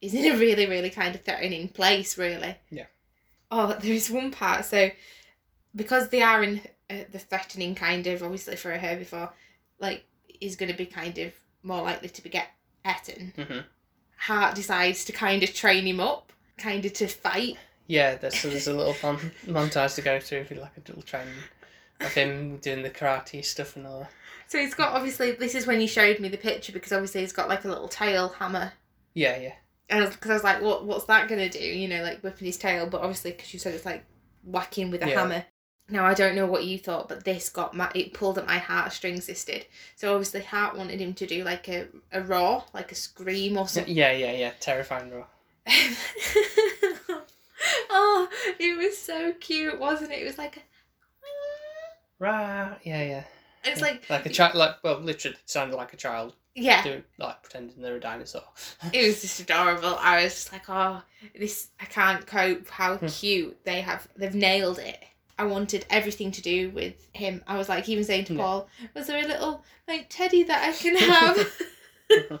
is 0.00 0.14
in 0.14 0.32
a 0.32 0.36
really, 0.36 0.66
really 0.66 0.90
kind 0.90 1.14
of 1.14 1.22
threatening 1.22 1.68
place, 1.68 2.18
really. 2.18 2.56
Yeah. 2.70 2.86
Oh, 3.50 3.76
there 3.80 3.92
is 3.92 4.10
one 4.10 4.30
part. 4.30 4.64
So, 4.64 4.90
because 5.74 6.08
they 6.08 6.22
are 6.22 6.42
in 6.42 6.60
uh, 6.90 7.04
the 7.10 7.18
threatening 7.18 7.74
kind 7.74 8.06
of, 8.06 8.22
obviously 8.22 8.56
for 8.56 8.72
a 8.72 8.78
herbivore, 8.78 9.30
like, 9.78 10.04
is 10.40 10.56
going 10.56 10.70
to 10.70 10.76
be 10.78 10.86
kind 10.86 11.16
of 11.18 11.32
more 11.62 11.82
likely 11.82 12.08
to 12.08 12.22
be 12.22 12.30
get 12.30 12.48
eaten. 12.86 13.32
hmm 13.36 13.58
Heart 14.16 14.54
decides 14.54 15.04
to 15.06 15.12
kind 15.12 15.42
of 15.42 15.52
train 15.52 15.86
him 15.86 16.00
up, 16.00 16.32
kind 16.56 16.84
of 16.84 16.92
to 16.94 17.08
fight. 17.08 17.56
yeah. 17.86 18.14
There's 18.14 18.38
so 18.38 18.48
there's 18.48 18.68
a 18.68 18.72
little 18.74 18.96
mon- 19.02 19.32
montage 19.46 19.96
to 19.96 20.02
go 20.02 20.18
through, 20.20 20.38
if 20.40 20.50
you 20.50 20.60
like 20.60 20.76
a 20.76 20.80
little 20.88 21.02
training 21.02 21.34
of 22.00 22.12
him 22.12 22.56
doing 22.58 22.82
the 22.82 22.90
karate 22.90 23.44
stuff 23.44 23.76
and 23.76 23.86
all 23.86 24.00
that. 24.00 24.10
So 24.48 24.58
he's 24.58 24.74
got 24.74 24.92
obviously 24.92 25.32
this 25.32 25.54
is 25.54 25.66
when 25.66 25.80
you 25.80 25.88
showed 25.88 26.20
me 26.20 26.28
the 26.28 26.36
picture 26.38 26.72
because 26.72 26.92
obviously 26.92 27.20
he's 27.22 27.32
got 27.32 27.48
like 27.48 27.64
a 27.64 27.68
little 27.68 27.88
tail 27.88 28.28
hammer. 28.30 28.72
Yeah, 29.14 29.38
yeah, 29.38 29.52
And 29.90 30.08
because 30.10 30.30
I, 30.30 30.34
was 30.34 30.44
like, 30.44 30.62
what 30.62 30.84
what's 30.84 31.04
that 31.06 31.28
gonna 31.28 31.48
do? 31.50 31.58
You 31.60 31.88
know, 31.88 32.02
like 32.02 32.20
whipping 32.22 32.46
his 32.46 32.56
tail. 32.56 32.86
But 32.86 33.00
obviously, 33.02 33.32
because 33.32 33.52
you 33.52 33.58
said 33.60 33.74
it's 33.74 33.84
like 33.84 34.04
whacking 34.44 34.90
with 34.90 35.02
a 35.02 35.08
Yeah. 35.08 35.20
hammer. 35.20 35.44
Now 35.88 36.06
I 36.06 36.14
don't 36.14 36.34
know 36.34 36.46
what 36.46 36.64
you 36.64 36.78
thought, 36.78 37.08
but 37.08 37.24
this 37.24 37.50
got 37.50 37.74
my 37.74 37.90
it 37.94 38.14
pulled 38.14 38.38
at 38.38 38.46
my 38.46 38.58
heartstrings. 38.58 39.26
This 39.26 39.44
did. 39.44 39.66
So 39.96 40.12
obviously, 40.14 40.40
Heart 40.42 40.76
wanted 40.76 41.00
him 41.00 41.12
to 41.14 41.26
do 41.26 41.44
like 41.44 41.68
a 41.68 41.88
a 42.12 42.22
roar, 42.22 42.64
like 42.72 42.90
a 42.92 42.94
scream 42.94 43.58
or 43.58 43.68
something. 43.68 43.94
yeah, 43.94 44.12
yeah, 44.12 44.32
yeah. 44.32 44.52
Terrifying 44.60 45.10
raw. 45.10 45.26
oh, 47.90 48.28
it 48.58 48.76
was 48.76 48.96
so 48.98 49.32
cute, 49.40 49.78
wasn't 49.78 50.12
it? 50.12 50.22
It 50.22 50.26
was 50.26 50.38
like, 50.38 50.56
a, 50.58 50.60
Rah, 52.18 52.74
yeah, 52.82 53.02
yeah. 53.02 53.24
it's 53.64 53.80
yeah. 53.80 53.86
like, 53.86 54.08
like 54.10 54.26
a 54.26 54.30
child, 54.30 54.54
like 54.54 54.76
well, 54.82 55.00
literally 55.00 55.36
it 55.36 55.50
sounded 55.50 55.76
like 55.76 55.92
a 55.92 55.96
child 55.96 56.34
yeah, 56.54 56.82
doing 56.82 57.02
like 57.18 57.42
pretending 57.42 57.82
they're 57.82 57.96
a 57.96 58.00
dinosaur. 58.00 58.44
it 58.92 59.06
was 59.06 59.20
just 59.22 59.40
adorable. 59.40 59.96
I 60.00 60.22
was 60.24 60.34
just 60.34 60.52
like, 60.52 60.68
oh, 60.68 61.02
this 61.38 61.68
I 61.80 61.84
can't 61.86 62.26
cope. 62.26 62.68
How 62.70 62.96
Hmm. 62.96 63.06
cute 63.06 63.64
they 63.64 63.80
have. 63.80 64.08
They've 64.16 64.34
nailed 64.34 64.78
it. 64.78 65.02
I 65.38 65.44
wanted 65.44 65.84
everything 65.90 66.30
to 66.32 66.42
do 66.42 66.70
with 66.70 67.08
him. 67.12 67.42
I 67.46 67.58
was 67.58 67.68
like, 67.68 67.88
even 67.88 68.04
saying 68.04 68.26
to 68.26 68.34
Yeah. 68.34 68.42
Paul, 68.42 68.68
was 68.94 69.06
there 69.06 69.24
a 69.24 69.26
little 69.26 69.64
like 69.88 70.06
teddy 70.08 70.42
that 70.44 70.68
I 70.68 70.72
can 70.72 70.96
have? 70.96 72.40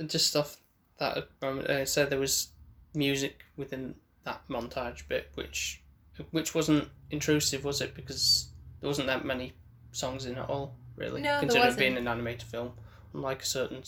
Just 0.06 0.26
stuff 0.28 0.58
that 0.98 1.28
moment. 1.40 1.68
Uh, 1.68 1.86
so 1.86 2.04
there 2.04 2.18
was 2.18 2.48
music 2.94 3.44
within 3.56 3.94
that 4.24 4.42
montage 4.48 5.08
bit, 5.08 5.30
which 5.34 5.82
which 6.30 6.54
wasn't 6.54 6.88
intrusive, 7.10 7.64
was 7.64 7.80
it? 7.80 7.94
Because 7.94 8.48
there 8.80 8.88
wasn't 8.88 9.06
that 9.06 9.24
many 9.24 9.52
songs 9.92 10.26
in 10.26 10.36
at 10.36 10.48
all, 10.48 10.76
really. 10.96 11.22
No, 11.22 11.30
there 11.30 11.40
considering 11.40 11.62
it 11.62 11.66
wasn't. 11.68 11.78
being 11.78 11.96
an 11.96 12.08
animated 12.08 12.42
film, 12.42 12.72
unlike 13.14 13.42
a 13.42 13.46
certain 13.46 13.82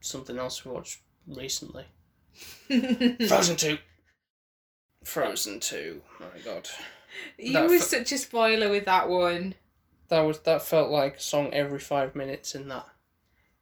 something 0.00 0.38
else 0.38 0.64
we 0.64 0.72
watched 0.72 1.00
recently. 1.26 1.84
Frozen 3.28 3.56
Two. 3.56 3.78
Frozen 5.04 5.60
Two. 5.60 6.02
Oh 6.20 6.26
my 6.34 6.40
god. 6.42 6.68
That 7.52 7.68
were 7.68 7.78
such 7.78 8.12
a 8.12 8.18
spoiler 8.18 8.68
with 8.70 8.84
that 8.86 9.08
one. 9.08 9.54
That 10.08 10.20
was 10.20 10.40
that 10.40 10.62
felt 10.62 10.90
like 10.90 11.16
a 11.16 11.20
song 11.20 11.52
every 11.52 11.78
five 11.78 12.14
minutes 12.14 12.54
in 12.54 12.68
that. 12.68 12.86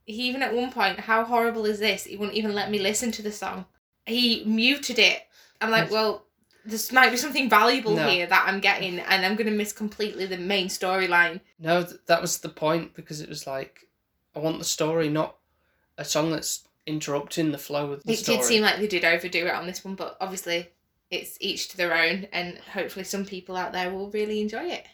He 0.05 0.29
even 0.29 0.43
at 0.43 0.55
one 0.55 0.71
point, 0.71 1.01
how 1.01 1.25
horrible 1.25 1.65
is 1.65 1.79
this? 1.79 2.05
He 2.05 2.17
wouldn't 2.17 2.37
even 2.37 2.55
let 2.55 2.71
me 2.71 2.79
listen 2.79 3.11
to 3.13 3.23
the 3.23 3.33
song. 3.33 3.65
He 4.05 4.45
muted 4.45 4.99
it. 4.99 5.23
I'm 5.61 5.71
like, 5.71 5.89
mm. 5.89 5.93
well, 5.93 6.27
this 6.67 6.93
might 6.93 7.11
be 7.11 7.17
something 7.17 7.49
valuable 7.49 7.97
No. 7.97 8.09
here 8.09 8.27
that 8.27 8.45
I'm 8.47 8.61
getting, 8.61 8.99
and 8.99 9.25
I'm 9.25 9.37
gonna 9.37 9.51
miss 9.51 9.73
completely 9.73 10.27
the 10.27 10.37
main 10.37 10.69
storyline. 10.69 11.41
No, 11.59 11.83
th- 11.85 12.01
that 12.07 12.21
was 12.21 12.39
the 12.39 12.49
point 12.51 12.95
because 12.95 13.21
it 13.21 13.29
was 13.29 13.47
like, 13.47 13.89
I 14.37 14.41
want 14.41 14.59
the 14.59 14.65
story, 14.65 15.09
not 15.09 15.37
a 15.97 16.05
song 16.05 16.31
that's 16.31 16.65
interrupting 16.87 17.53
the 17.53 17.59
flow 17.59 17.93
of 17.93 18.03
the 18.03 18.13
It 18.13 18.19
story. 18.19 18.39
did 18.39 18.45
seem 18.45 18.63
like 18.63 18.79
they 18.79 18.87
did 18.87 19.05
overdo 19.05 19.47
it 19.47 19.55
on 19.55 19.67
this 19.67 19.85
one, 19.85 19.95
but 19.95 20.17
obviously 20.21 20.69
it's 21.15 21.37
each 21.41 21.69
to 21.69 21.77
their 21.77 21.95
own, 21.95 22.27
and 22.33 22.59
hopefully 22.59 23.05
some 23.05 23.25
people 23.25 23.57
out 23.57 23.73
there 23.73 23.91
will 23.91 24.11
really 24.11 24.41
enjoy 24.41 24.65
it. 24.65 24.87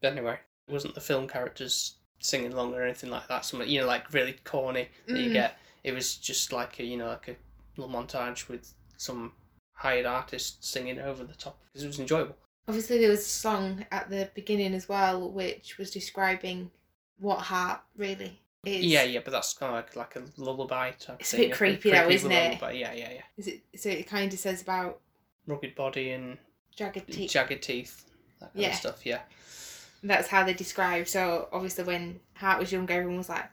But 0.00 0.12
anyway, 0.12 0.38
it 0.68 0.72
wasn't 0.72 0.94
the 0.94 1.00
film 1.00 1.26
characters 1.28 1.96
singing 2.20 2.52
along 2.52 2.74
or 2.74 2.82
anything 2.82 3.10
like 3.10 3.28
that. 3.28 3.44
Something 3.44 3.68
you 3.68 3.80
know, 3.80 3.86
like 3.86 4.12
really 4.12 4.36
corny 4.44 4.88
that 5.06 5.18
you 5.18 5.30
Mm. 5.30 5.34
get. 5.34 5.58
It 5.84 5.92
was 5.92 6.16
just 6.16 6.52
like 6.52 6.78
a 6.80 6.84
you 6.84 6.96
know 6.96 7.06
like 7.08 7.28
a 7.28 7.36
little 7.76 7.94
montage 7.94 8.48
with 8.48 8.72
some 8.96 9.32
hired 9.72 10.06
artist 10.06 10.64
singing 10.64 10.98
over 10.98 11.22
the 11.24 11.34
top 11.34 11.60
because 11.66 11.84
it 11.84 11.86
was 11.86 11.98
enjoyable. 12.00 12.36
Obviously, 12.68 12.98
there 12.98 13.10
was 13.10 13.20
a 13.20 13.24
song 13.24 13.86
at 13.92 14.10
the 14.10 14.30
beginning 14.34 14.74
as 14.74 14.88
well, 14.88 15.30
which 15.30 15.78
was 15.78 15.90
describing 15.90 16.70
what 17.18 17.38
heart 17.38 17.80
really 17.96 18.40
is. 18.64 18.84
Yeah, 18.84 19.04
yeah, 19.04 19.20
but 19.24 19.30
that's 19.30 19.54
kind 19.54 19.70
of 19.70 19.76
like 19.76 19.94
like 19.94 20.16
a 20.16 20.24
lullaby 20.36 20.90
type 20.92 21.20
It's 21.20 21.32
a 21.34 21.36
bit 21.36 21.52
creepy 21.54 21.90
though, 21.92 22.08
isn't 22.08 22.32
it? 22.32 22.44
lullaby. 22.60 22.72
Yeah, 22.72 22.92
yeah, 22.92 23.12
yeah. 23.12 23.22
Is 23.36 23.46
it? 23.46 23.60
So 23.76 23.88
it 23.90 24.08
kind 24.08 24.32
of 24.32 24.38
says 24.40 24.60
about 24.62 25.00
Rugged 25.46 25.74
body 25.74 26.10
and 26.10 26.38
jagged 26.74 27.10
teeth. 27.12 27.30
jagged 27.30 27.62
teeth, 27.62 28.04
that 28.40 28.52
kind 28.52 28.62
Yeah. 28.62 28.68
of 28.70 28.74
stuff. 28.76 29.06
Yeah, 29.06 29.22
That's 30.02 30.28
how 30.28 30.44
they 30.44 30.54
describe. 30.54 31.08
So 31.08 31.48
obviously, 31.52 31.84
when 31.84 32.20
Heart 32.34 32.58
was 32.60 32.70
younger, 32.72 32.94
everyone 32.94 33.18
was 33.18 33.28
like, 33.28 33.46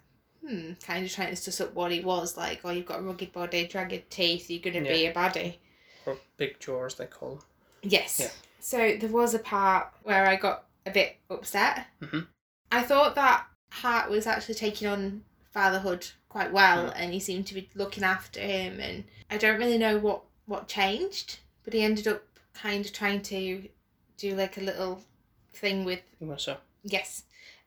"Hmm," 0.46 0.74
kind 0.86 1.06
of 1.06 1.12
trying 1.12 1.30
to 1.30 1.36
suss 1.36 1.62
up 1.62 1.74
what 1.74 1.92
he 1.92 2.02
was 2.02 2.36
like. 2.38 2.60
Oh, 2.64 2.70
you've 2.72 2.86
got 2.86 3.00
a 3.00 3.02
rugged 3.02 3.32
body, 3.32 3.66
jagged 3.68 4.10
teeth. 4.12 4.50
You're 4.50 4.62
gonna 4.62 4.82
be 4.88 5.06
a 5.06 5.14
baddie. 5.14 5.58
or 6.06 6.18
big 6.36 6.60
jaw 6.60 6.84
as 6.86 6.96
they 6.96 7.06
call 7.06 7.36
them. 7.36 7.46
Yes. 7.82 8.20
Yeah. 8.20 8.30
So 8.60 8.98
there 8.98 9.10
was 9.10 9.34
a 9.34 9.40
part 9.40 9.88
where 10.04 10.28
I 10.28 10.36
got 10.36 10.66
a 10.86 10.92
bit 10.92 11.16
upset. 11.30 11.88
Mhm. 12.02 12.28
I 12.72 12.84
thought 12.84 13.16
that 13.16 13.48
Heart 13.72 14.10
was 14.10 14.28
actually 14.28 14.56
taking 14.56 14.88
on 14.90 15.24
fatherhood 15.52 16.06
quite 16.28 16.52
well, 16.52 16.90
Mm. 16.90 16.94
and 16.98 17.14
he 17.14 17.20
seemed 17.22 17.48
to 17.48 17.54
be 17.54 17.70
looking 17.74 18.04
after 18.04 18.42
him. 18.42 18.82
And 18.82 19.06
I 19.30 19.38
don't 19.38 19.58
really 19.58 19.78
know 19.78 19.98
what 19.98 20.24
what 20.46 20.68
changed, 20.68 21.40
but 21.64 21.74
he 21.74 21.82
ended 21.82 22.08
up 22.08 22.24
kind 22.54 22.86
of 22.86 22.94
trying 22.94 23.22
to 23.22 23.64
do 24.18 24.36
like 24.36 24.58
a 24.58 24.62
little 24.62 25.02
thing 25.54 25.86
with 25.86 26.02
So 26.38 26.58
yes, 26.84 27.24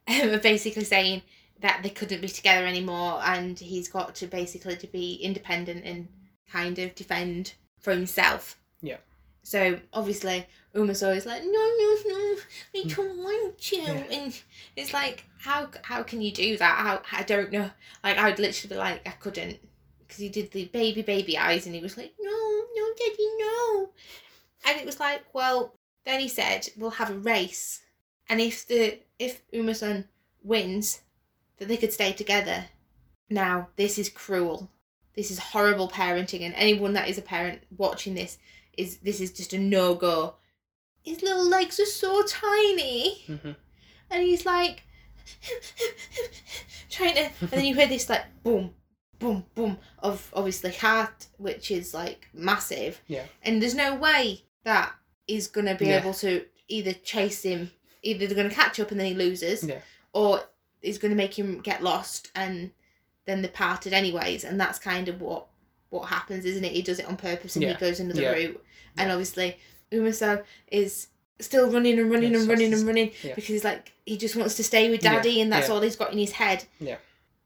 um, 0.09 0.39
basically 0.43 0.85
saying 0.85 1.23
that 1.61 1.81
they 1.83 1.91
couldn't 1.91 2.21
be 2.21 2.29
together 2.29 2.67
anymore, 2.67 3.21
and 3.25 3.59
he's 3.59 3.89
got 3.89 4.15
to 4.17 4.27
basically 4.27 4.77
to 4.77 4.87
be 4.87 5.15
independent 5.15 5.85
and 5.85 6.09
kind 6.51 6.79
of 6.79 6.95
defend 6.95 7.55
for 7.81 7.93
himself. 7.93 8.59
Yeah. 8.83 8.99
So 9.43 9.79
obviously 9.93 10.47
Umasou 10.75 11.17
is 11.17 11.25
like, 11.25 11.43
no, 11.43 11.51
no, 11.53 11.97
no, 12.07 12.37
we 12.75 12.85
don't 12.85 13.17
want 13.19 13.73
you, 13.73 13.79
Yeah. 13.83 14.05
and 14.11 14.39
it's 14.77 14.93
like, 14.93 15.25
how 15.39 15.69
how 15.83 16.03
can 16.03 16.21
you 16.21 16.33
do 16.33 16.57
that? 16.59 17.03
How 17.07 17.19
I 17.19 17.23
don't 17.23 17.53
know. 17.53 17.71
Like 18.05 18.19
I 18.19 18.29
would 18.29 18.39
literally 18.39 18.75
be 18.75 18.79
like, 18.79 19.07
I 19.07 19.13
couldn't, 19.13 19.59
because 20.01 20.19
he 20.19 20.29
did 20.29 20.51
the 20.51 20.67
baby 20.67 21.03
baby 21.03 21.39
eyes, 21.39 21.67
and 21.67 21.75
he 21.75 21.81
was 21.81 21.97
like, 21.97 22.13
no, 22.21 22.56
daddy, 22.99 23.29
no, 23.39 23.91
and 24.67 24.81
it 24.81 24.87
was 24.87 25.01
like, 25.01 25.23
well, 25.33 25.75
then 26.05 26.21
he 26.21 26.29
said 26.29 26.69
we'll 26.77 26.91
have 26.91 27.11
a 27.11 27.19
race, 27.19 27.83
and 28.29 28.41
if 28.41 28.67
the 28.67 29.01
if 29.19 29.49
Umasou 29.51 30.05
wins, 30.43 31.01
that 31.59 31.69
they 31.69 31.77
could 31.77 31.93
stay 31.93 32.13
together. 32.13 32.67
Now 33.29 33.69
this 33.77 33.99
is 33.99 34.09
cruel. 34.09 34.71
This 35.15 35.31
is 35.31 35.39
horrible 35.39 35.89
parenting, 35.89 36.43
and 36.43 36.55
anyone 36.55 36.93
that 36.93 37.09
is 37.09 37.19
a 37.19 37.23
parent 37.23 37.63
watching 37.77 38.15
this 38.15 38.39
is 38.77 38.99
this 38.99 39.21
is 39.21 39.33
just 39.33 39.53
a 39.53 39.59
no 39.59 39.95
go. 39.95 40.35
His 41.03 41.23
little 41.23 41.49
legs 41.49 41.81
are 41.81 41.87
so 41.87 42.23
tiny, 42.23 43.23
hmm 43.27 43.53
and 44.11 44.23
he's 44.23 44.47
like 44.47 44.83
trying 46.91 47.15
to, 47.15 47.31
and 47.41 47.51
then 47.51 47.65
you 47.65 47.75
hear 47.75 47.87
this 47.87 48.09
like 48.09 48.25
boom, 48.43 48.75
boom, 49.19 49.45
boom 49.55 49.79
of 50.01 50.31
obviously 50.35 50.73
heart, 50.73 51.27
which 51.39 51.71
is 51.71 51.95
like 51.95 52.29
massive. 52.35 53.01
Yeah. 53.07 53.25
And 53.43 53.61
there's 53.63 53.75
no 53.75 53.95
way 53.95 54.43
that 54.65 54.93
he's 55.27 55.47
gonna 55.49 55.75
be 55.75 55.87
Yeah. 55.87 56.01
able 56.01 56.15
to 56.15 56.45
either 56.69 56.93
chase 56.93 57.43
him, 57.43 57.71
either 58.03 58.27
they're 58.27 58.37
gonna 58.37 58.51
catch 58.55 58.79
up 58.81 58.91
and 58.91 59.01
then 59.01 59.07
he 59.07 59.15
loses, 59.15 59.63
Yeah. 59.65 59.81
or 60.13 60.45
he's 60.83 60.99
gonna 60.99 61.15
make 61.15 61.39
him 61.39 61.61
get 61.61 61.83
lost 61.83 62.31
and 62.35 62.71
then 63.25 63.43
they're 63.43 63.51
parted 63.51 63.93
anyways, 63.93 64.45
and 64.45 64.61
that's 64.61 64.79
kind 64.79 65.09
of 65.09 65.21
what 65.21 65.47
what 65.91 66.09
happens, 66.09 66.45
isn't 66.45 66.65
it? 66.65 66.73
He 66.73 66.83
does 66.83 66.99
it 66.99 67.07
on 67.07 67.17
purpose 67.17 67.55
and 67.55 67.63
Yeah. 67.63 67.75
he 67.75 67.79
goes 67.79 68.01
another 68.01 68.21
Yeah. 68.23 68.33
route, 68.33 68.65
and 68.99 69.11
obviously 69.11 69.57
Umasou 69.93 70.45
is 70.71 71.07
still 71.39 71.71
running 71.71 71.99
and 71.99 72.11
running 72.11 72.35
and 72.35 72.49
running 72.49 72.73
and 72.75 72.85
running 72.87 73.13
because 73.23 73.45
he's 73.47 73.63
like 73.65 73.93
he 74.05 74.17
just 74.17 74.35
wants 74.37 74.57
to 74.57 74.65
stay 74.65 74.91
with 74.91 75.01
daddy 75.01 75.41
and 75.41 75.53
that's 75.53 75.69
all 75.69 75.81
he's 75.81 75.95
got 75.97 76.13
in 76.13 76.19
his 76.19 76.33
head. 76.33 76.65
Yeah. 76.81 76.97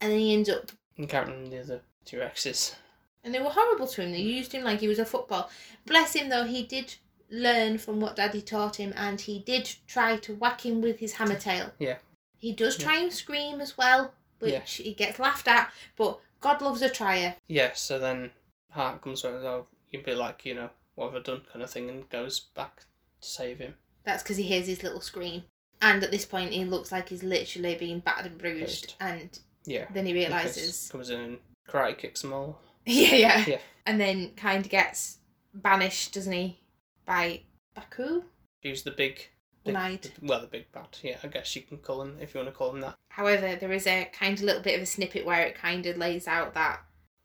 And 0.00 0.10
then 0.12 0.18
he 0.18 0.32
ends 0.32 0.48
up 0.48 0.70
encountering 0.98 1.50
the 1.50 1.60
other 1.60 1.80
two 2.04 2.20
exes. 2.22 2.76
and 3.22 3.34
they 3.34 3.40
were 3.40 3.50
horrible 3.50 3.86
to 3.86 4.02
him. 4.02 4.12
They 4.12 4.18
used 4.20 4.52
him 4.52 4.64
like 4.64 4.80
he 4.80 4.88
was 4.88 4.98
a 4.98 5.04
football. 5.04 5.50
Bless 5.86 6.14
him 6.14 6.28
though, 6.30 6.44
he 6.44 6.62
did 6.64 6.94
learn 7.30 7.78
from 7.78 8.00
what 8.00 8.16
daddy 8.16 8.40
taught 8.42 8.76
him 8.76 8.92
and 8.96 9.20
he 9.20 9.38
did 9.40 9.70
try 9.86 10.16
to 10.16 10.34
whack 10.34 10.64
him 10.64 10.80
with 10.80 10.98
his 10.98 11.12
hammer 11.12 11.38
tail. 11.38 11.70
Yeah. 11.78 11.98
He 12.38 12.52
does 12.52 12.78
Yeah. 12.78 12.84
try 12.84 12.96
and 12.98 13.12
scream 13.12 13.60
as 13.60 13.76
well, 13.76 14.14
which 14.38 14.52
Yeah. 14.80 14.84
he 14.84 14.94
gets 14.94 15.18
laughed 15.18 15.46
at, 15.48 15.72
but 15.96 16.18
God 16.40 16.62
loves 16.62 16.80
a 16.82 16.88
trier. 16.88 17.36
Yeah, 17.46 17.74
so 17.74 17.98
then 17.98 18.32
Heart 18.70 19.02
comes 19.02 19.24
over, 19.24 19.46
oh, 19.46 19.66
you'd 19.90 20.04
be 20.04 20.14
like, 20.14 20.46
you 20.46 20.54
know, 20.54 20.70
what 20.94 21.12
have 21.12 21.20
I 21.20 21.22
done 21.22 21.42
kind 21.52 21.62
of 21.62 21.70
thing, 21.70 21.90
and 21.90 22.08
goes 22.08 22.40
back 22.40 22.80
to 23.20 23.28
save 23.28 23.58
him. 23.58 23.74
That's 24.04 24.22
because 24.22 24.38
he 24.38 24.44
hears 24.44 24.66
his 24.66 24.82
little 24.82 25.00
scream. 25.02 25.44
And 25.82 26.02
at 26.02 26.10
this 26.10 26.24
point, 26.24 26.52
he 26.52 26.64
looks 26.64 26.90
like 26.90 27.10
he's 27.10 27.22
literally 27.22 27.74
being 27.74 28.00
battered 28.00 28.26
and 28.32 28.38
bruised. 28.38 28.60
Bruised. 28.60 28.94
And 29.00 29.38
Yeah. 29.64 29.86
then 29.92 30.06
he 30.06 30.12
realizes, 30.14 30.88
Comes 30.90 31.10
in 31.10 31.20
and 31.20 31.38
karate 31.68 31.98
kicks 31.98 32.22
them 32.22 32.32
all. 32.32 32.60
yeah, 32.86 33.14
yeah, 33.14 33.44
Yeah. 33.46 33.58
and 33.86 34.00
then 34.00 34.30
kind 34.36 34.64
of 34.64 34.70
gets 34.70 35.18
banished, 35.54 36.14
doesn't 36.14 36.32
he, 36.32 36.60
by 37.04 37.42
Baku? 37.74 38.22
Use 38.62 38.82
the 38.82 38.90
big. 38.90 39.28
One-eyed. 39.64 40.10
well, 40.22 40.40
the 40.40 40.46
big 40.46 40.72
bad. 40.72 40.88
Yeah, 41.02 41.18
I 41.22 41.26
guess 41.26 41.54
you 41.54 41.60
can 41.62 41.76
call 41.78 42.00
him, 42.00 42.16
if 42.18 42.32
you 42.34 42.38
want 42.40 42.48
to 42.50 42.56
call 42.56 42.70
him 42.70 42.80
that. 42.80 42.96
However, 43.08 43.56
there 43.56 43.72
is 43.72 43.86
a 43.86 44.08
kind 44.12 44.38
of 44.38 44.42
little 44.42 44.62
bit 44.62 44.74
of 44.76 44.82
a 44.82 44.86
snippet 44.86 45.26
where 45.26 45.42
it 45.42 45.54
kind 45.54 45.84
of 45.84 45.98
lays 45.98 46.26
out 46.26 46.54
that 46.54 46.80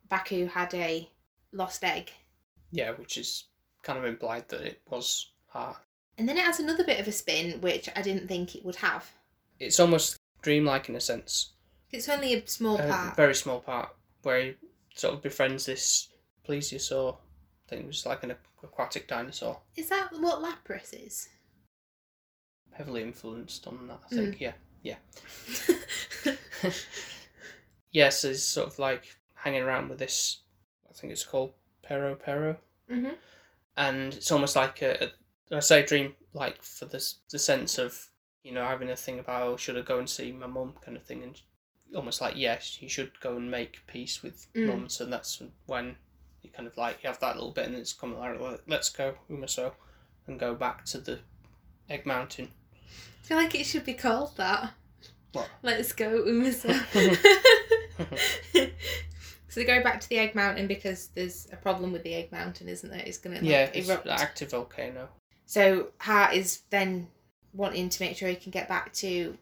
Baku 0.09 0.45
had 0.47 0.73
a 0.73 1.09
lost 1.53 1.81
egg. 1.85 2.11
Yeah, 2.71 2.91
which 2.91 3.17
is 3.17 3.45
kind 3.83 3.97
of 3.97 4.03
implied 4.03 4.49
that 4.49 4.61
it 4.61 4.81
was 4.89 5.31
Heart. 5.47 5.77
And 6.17 6.27
then 6.27 6.37
it 6.37 6.43
has 6.43 6.59
another 6.59 6.83
bit 6.83 6.99
of 6.99 7.07
a 7.07 7.11
spin, 7.13 7.61
which 7.61 7.87
I 7.95 8.01
didn't 8.01 8.27
think 8.27 8.53
it 8.55 8.65
would 8.65 8.75
have. 8.77 9.09
It's 9.59 9.79
almost 9.79 10.17
dreamlike 10.41 10.89
in 10.89 10.95
a 10.97 11.01
sense. 11.01 11.53
It's 11.95 12.09
only 12.09 12.33
a 12.33 12.45
small 12.47 12.77
a 12.79 12.87
part. 12.87 13.15
very 13.15 13.35
small 13.35 13.59
part 13.61 13.89
where 14.23 14.41
he 14.41 14.55
sort 14.95 15.13
of 15.15 15.21
befriends 15.21 15.65
this 15.65 16.09
plesiosaur. 16.47 17.15
I 17.15 17.69
think 17.69 17.83
it 17.83 17.87
was 17.87 18.05
like 18.05 18.23
an 18.23 18.35
aquatic 18.63 19.07
dinosaur, 19.07 19.59
Is 19.75 19.89
that 19.89 20.09
what 20.19 20.41
Lapras 20.43 20.93
is? 20.93 21.29
heavily 22.73 23.01
influenced 23.03 23.65
on 23.67 23.87
that. 23.87 23.99
I 24.11 24.13
Mm. 24.13 24.17
think. 24.17 24.41
Yeah, 24.41 24.53
yeah. 24.83 24.97
yes, 27.91 28.21
he's 28.23 28.43
sort 28.43 28.67
of 28.67 28.79
like 28.79 29.15
hanging 29.35 29.61
around 29.63 29.89
with 29.89 29.99
this. 29.99 30.41
I 30.89 30.93
think 30.93 31.11
it's 31.13 31.23
called 31.25 31.53
Pero 31.83 32.15
Pero, 32.15 32.57
hmm 32.89 33.09
and 33.77 34.13
it's 34.13 34.31
almost 34.31 34.55
like 34.55 34.81
a, 34.81 35.11
a 35.51 35.55
I 35.57 35.59
say 35.59 35.85
dream 35.85 36.15
like 36.33 36.61
for 36.63 36.85
this 36.85 37.15
the 37.29 37.37
sense 37.39 37.77
of 37.77 38.07
you 38.41 38.53
know 38.53 38.63
having 38.65 38.89
a 38.89 38.95
thing 38.95 39.19
about 39.19 39.43
oh 39.43 39.57
should 39.57 39.77
I 39.77 39.81
go 39.81 39.99
and 39.99 40.09
see 40.09 40.31
my 40.31 40.47
mum 40.47 40.73
kind 40.81 40.95
of 40.97 41.03
thing, 41.03 41.23
and 41.23 41.39
almost 41.95 42.21
like 42.21 42.35
yes 42.35 42.81
you 42.81 42.89
should 42.89 43.11
go 43.19 43.35
and 43.37 43.51
make 43.51 43.85
peace 43.87 44.23
with 44.23 44.47
Mm. 44.53 44.67
mum. 44.67 44.89
So 44.89 45.05
that's 45.05 45.41
when 45.65 45.95
you 46.41 46.49
kind 46.49 46.67
of 46.67 46.77
like 46.77 46.99
you 47.03 47.07
have 47.09 47.19
that 47.19 47.35
little 47.35 47.51
bit, 47.51 47.65
and 47.67 47.75
it's 47.75 47.93
coming 47.93 48.17
like 48.19 48.39
let's 48.67 48.89
go 48.89 49.15
Umasou, 49.29 49.71
and 50.27 50.39
go 50.39 50.55
back 50.55 50.85
to 50.85 50.99
the 50.99 51.19
Egg 51.89 52.05
Mountain. 52.05 52.49
I 53.23 53.27
feel 53.27 53.37
like 53.37 53.55
it 53.55 53.65
should 53.65 53.85
be 53.85 53.93
called 53.93 54.37
that. 54.37 54.73
What? 55.33 55.49
Let's 55.63 55.91
go, 55.93 56.23
Umasa. 56.23 56.73
so 58.53 58.69
they 59.55 59.63
go 59.65 59.81
back 59.83 59.99
to 60.01 60.09
the 60.09 60.17
Egg 60.19 60.35
Mountain 60.35 60.67
because 60.67 61.07
there's 61.15 61.47
a 61.51 61.55
problem 61.55 61.91
with 61.91 62.03
the 62.03 62.13
Egg 62.13 62.31
Mountain, 62.31 62.67
isn't 62.69 62.89
there? 62.89 63.01
It's 63.05 63.17
gonna 63.17 63.35
like, 63.37 63.43
yeah, 63.45 63.69
it's 63.73 63.87
erupt. 63.89 64.05
an 64.05 64.11
active 64.13 64.51
volcano. 64.51 65.09
So 65.45 65.89
Heart 65.99 66.33
is 66.35 66.61
then 66.69 67.07
wanting 67.53 67.89
to 67.89 68.03
make 68.03 68.17
sure 68.17 68.27
he 68.29 68.35
can 68.35 68.51
get 68.51 68.67
back 68.67 68.91
to 68.93 69.37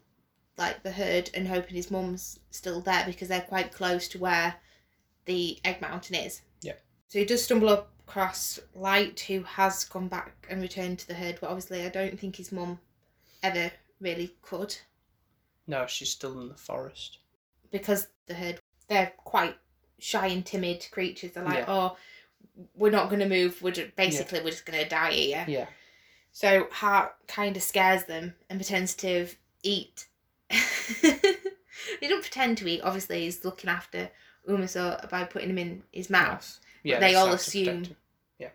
like 0.56 0.82
the 0.82 0.92
herd 0.92 1.30
and 1.34 1.48
hoping 1.48 1.74
his 1.76 1.90
mum's 1.90 2.38
still 2.50 2.80
there 2.80 3.04
because 3.06 3.28
they're 3.28 3.40
quite 3.40 3.72
close 3.72 4.06
to 4.08 4.18
where 4.18 4.54
the 5.24 5.58
Egg 5.64 5.80
Mountain 5.80 6.16
is. 6.16 6.42
Yeah. 6.62 6.74
So 7.08 7.18
he 7.18 7.24
does 7.24 7.42
stumble 7.44 7.86
across 8.06 8.60
Light, 8.74 9.20
who 9.20 9.42
has 9.42 9.84
gone 9.84 10.08
back 10.08 10.46
and 10.50 10.60
returned 10.60 10.98
to 11.00 11.08
the 11.08 11.14
herd, 11.14 11.38
but 11.40 11.48
obviously 11.48 11.84
I 11.84 11.88
don't 11.88 12.18
think 12.18 12.36
his 12.36 12.52
mum 12.52 12.78
ever 13.42 13.70
really 14.00 14.34
could 14.42 14.76
No, 15.66 15.86
she's 15.86 16.10
still 16.10 16.40
in 16.40 16.48
the 16.48 16.54
forest. 16.54 17.18
because 17.70 18.08
the 18.26 18.34
herd 18.34 18.60
they're 18.88 19.12
quite 19.16 19.56
shy 19.98 20.26
and 20.26 20.44
timid 20.44 20.86
creatures. 20.92 21.32
They're 21.32 21.44
like, 21.44 21.58
Yeah. 21.58 21.64
oh, 21.68 21.96
we're 22.74 22.90
not 22.90 23.08
going 23.08 23.20
to 23.20 23.28
move. 23.28 23.60
We're 23.62 23.70
just, 23.72 23.96
basically 23.96 24.40
we're 24.40 24.50
just 24.50 24.66
going 24.66 24.82
to 24.82 24.88
die 24.88 25.12
here. 25.12 25.44
Yeah. 25.48 25.66
So 26.32 26.68
Heart 26.70 27.14
kind 27.26 27.56
of 27.56 27.62
scares 27.62 28.04
them 28.04 28.34
and 28.50 28.58
pretends 28.58 28.94
to 28.96 29.28
eat. 29.62 30.06
he 32.00 32.08
don't 32.08 32.22
pretend 32.22 32.58
to 32.58 32.68
eat. 32.68 32.80
Obviously, 32.82 33.22
he's 33.24 33.44
looking 33.44 33.70
after 33.70 34.10
Umasou 34.48 35.08
by 35.10 35.24
putting 35.24 35.50
him 35.50 35.58
in 35.58 35.82
his 35.92 36.10
mouth. 36.10 36.58
Yeah. 36.82 37.00
they 37.00 37.14
all 37.14 37.32
assume- 37.32 37.96
Yeah. 38.38 38.50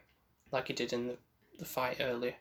Like 0.51 0.67
he 0.67 0.73
did 0.73 0.93
in 0.93 1.07
the, 1.07 1.17
the 1.57 1.65
fight 1.65 1.97
earlier. 1.99 2.35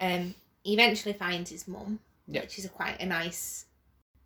Um, 0.00 0.34
he 0.62 0.74
eventually 0.74 1.14
finds 1.14 1.50
his 1.50 1.66
mum, 1.66 2.00
Yeah. 2.28 2.42
which 2.42 2.58
is 2.58 2.64
a 2.66 2.68
quite 2.68 3.00
a 3.00 3.06
nice 3.06 3.66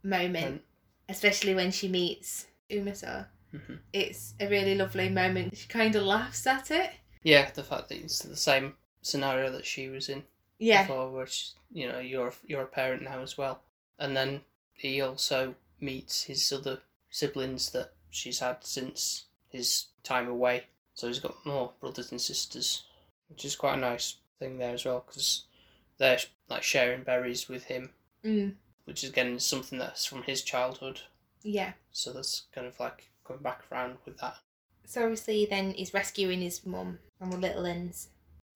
moment, 0.02 0.46
And- 0.46 0.60
especially 1.08 1.54
when 1.54 1.70
she 1.70 1.88
meets 1.88 2.46
Umasou. 2.70 3.26
Mhm. 3.54 3.78
It's 3.92 4.34
a 4.40 4.48
really 4.48 4.74
lovely 4.74 5.08
moment. 5.08 5.56
She 5.56 5.68
kind 5.68 5.94
of 5.94 6.02
laughs 6.02 6.44
at 6.46 6.70
it. 6.72 6.90
Yeah, 7.22 7.50
the 7.52 7.62
fact 7.62 7.88
that 7.88 7.98
it's 7.98 8.18
the 8.18 8.36
same 8.36 8.74
scenario 9.00 9.50
that 9.52 9.64
she 9.64 9.88
was 9.88 10.08
in 10.08 10.24
Yeah, 10.58 10.82
before, 10.82 11.10
where 11.12 11.28
you 11.70 11.86
know 11.88 12.00
you're 12.00 12.32
you're 12.44 12.62
a 12.62 12.66
parent 12.66 13.02
now 13.02 13.20
as 13.20 13.38
well, 13.38 13.62
and 13.98 14.16
then 14.16 14.42
he 14.74 15.00
also 15.00 15.54
meets 15.80 16.24
his 16.24 16.52
other 16.52 16.80
siblings 17.10 17.70
that 17.70 17.92
she's 18.10 18.40
had 18.40 18.58
since 18.64 19.24
his 19.48 19.86
time 20.02 20.28
away. 20.28 20.64
So 20.94 21.06
he's 21.08 21.18
got 21.20 21.44
more 21.46 21.72
brothers 21.80 22.10
and 22.10 22.20
sisters, 22.20 22.84
which 23.28 23.44
is 23.44 23.56
quite 23.56 23.74
a 23.74 23.80
nice 23.80 24.16
thing 24.38 24.58
there 24.58 24.74
as 24.74 24.84
well 24.84 25.04
because 25.06 25.44
they're 25.98 26.18
like 26.48 26.62
sharing 26.62 27.02
berries 27.02 27.48
with 27.48 27.64
him, 27.64 27.90
mm, 28.24 28.54
which 28.84 29.02
is 29.02 29.10
again 29.10 29.38
something 29.38 29.78
that's 29.78 30.04
from 30.04 30.22
his 30.22 30.42
childhood. 30.42 31.00
yeah. 31.42 31.72
So 31.92 32.12
that's 32.12 32.42
kind 32.54 32.66
of 32.66 32.78
like 32.78 33.10
coming 33.26 33.42
back 33.42 33.62
around 33.70 33.98
with 34.04 34.18
that. 34.18 34.36
So 34.86 35.02
obviously, 35.02 35.46
then 35.48 35.72
he's 35.72 35.94
rescuing 35.94 36.42
his 36.42 36.66
mum 36.66 36.98
and 37.20 37.32
the 37.32 37.38
little 37.38 37.64
ends, 37.66 38.08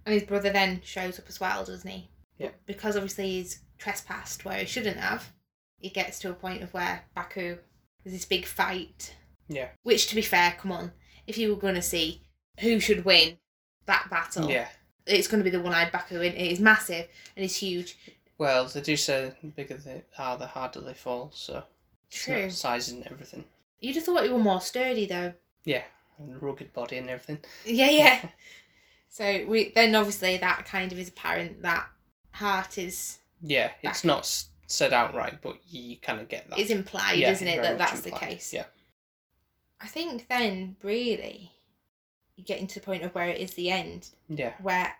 and 0.04 0.14
his 0.14 0.24
brother 0.24 0.50
then 0.52 0.80
shows 0.84 1.18
up 1.18 1.24
as 1.28 1.40
well, 1.40 1.64
doesn't 1.64 1.88
he? 1.90 2.10
Yeah. 2.36 2.50
Because 2.66 2.96
obviously 2.96 3.30
he's 3.30 3.60
trespassed 3.78 4.44
where 4.44 4.58
he 4.58 4.66
shouldn't 4.66 4.98
have, 4.98 5.32
he 5.78 5.88
gets 5.90 6.18
to 6.20 6.30
a 6.30 6.34
point 6.34 6.62
of 6.62 6.72
where 6.74 7.04
Baku 7.14 7.58
there's 8.04 8.14
this 8.14 8.24
big 8.24 8.46
fight. 8.46 9.14
Yeah. 9.48 9.68
Which, 9.82 10.06
to 10.08 10.14
be 10.14 10.22
fair, 10.22 10.54
come 10.58 10.72
on, 10.72 10.92
if 11.26 11.36
you 11.38 11.50
were 11.50 11.60
going 11.60 11.74
to 11.74 11.82
see 11.82 12.22
who 12.60 12.80
should 12.80 13.04
win 13.04 13.38
that 13.86 14.08
battle, 14.10 14.48
Yeah. 14.50 14.68
it's 15.06 15.26
going 15.28 15.42
to 15.42 15.50
be 15.50 15.56
the 15.56 15.62
one-eyed 15.62 15.90
Baku. 15.92 16.16
And 16.16 16.34
it 16.34 16.52
is 16.52 16.60
massive 16.60 17.08
and 17.36 17.44
it's 17.44 17.56
huge. 17.56 17.96
Well, 18.38 18.66
they 18.66 18.80
do 18.80 18.96
say 18.96 19.32
the 19.42 19.48
bigger 19.48 19.74
they 19.74 20.04
are, 20.18 20.36
the 20.36 20.46
harder 20.46 20.80
they 20.80 20.94
fall. 20.94 21.30
So 21.34 21.64
True. 22.10 22.50
size 22.50 22.88
and 22.90 23.04
everything. 23.10 23.44
You'd 23.80 23.96
have 23.96 24.04
thought 24.04 24.24
he 24.24 24.30
were 24.30 24.38
more 24.38 24.60
sturdy 24.60 25.06
though. 25.06 25.32
Yeah, 25.64 25.82
and 26.18 26.40
rugged 26.42 26.72
body 26.72 26.98
and 26.98 27.08
everything. 27.10 27.38
Yeah, 27.64 27.90
yeah. 27.90 28.28
so 29.08 29.44
we 29.46 29.72
then 29.74 29.94
obviously 29.94 30.36
that 30.36 30.66
kind 30.66 30.92
of 30.92 30.98
is 30.98 31.08
apparent 31.08 31.62
that 31.62 31.86
Heart 32.32 32.78
is 32.78 33.18
Yeah, 33.42 33.70
it's 33.82 34.00
Back. 34.02 34.04
not 34.04 34.44
said 34.68 34.92
outright, 34.92 35.40
but 35.42 35.56
you 35.68 35.96
kind 35.96 36.20
of 36.20 36.28
get 36.28 36.48
that. 36.48 36.58
It's 36.58 36.70
implied, 36.70 37.18
Yeah, 37.18 37.32
isn't 37.32 37.48
it, 37.48 37.60
that 37.62 37.78
that's 37.78 38.02
the 38.02 38.10
case? 38.12 38.52
Yeah. 38.52 38.66
I 39.80 39.86
think 39.88 40.28
then 40.28 40.76
really 40.82 41.52
you 42.36 42.44
getting 42.44 42.66
to 42.68 42.74
the 42.78 42.84
point 42.86 43.02
of 43.02 43.14
where 43.14 43.28
it 43.28 43.40
is 43.40 43.54
the 43.54 43.70
end, 43.70 44.10
Yeah, 44.28 44.52
where 44.62 44.94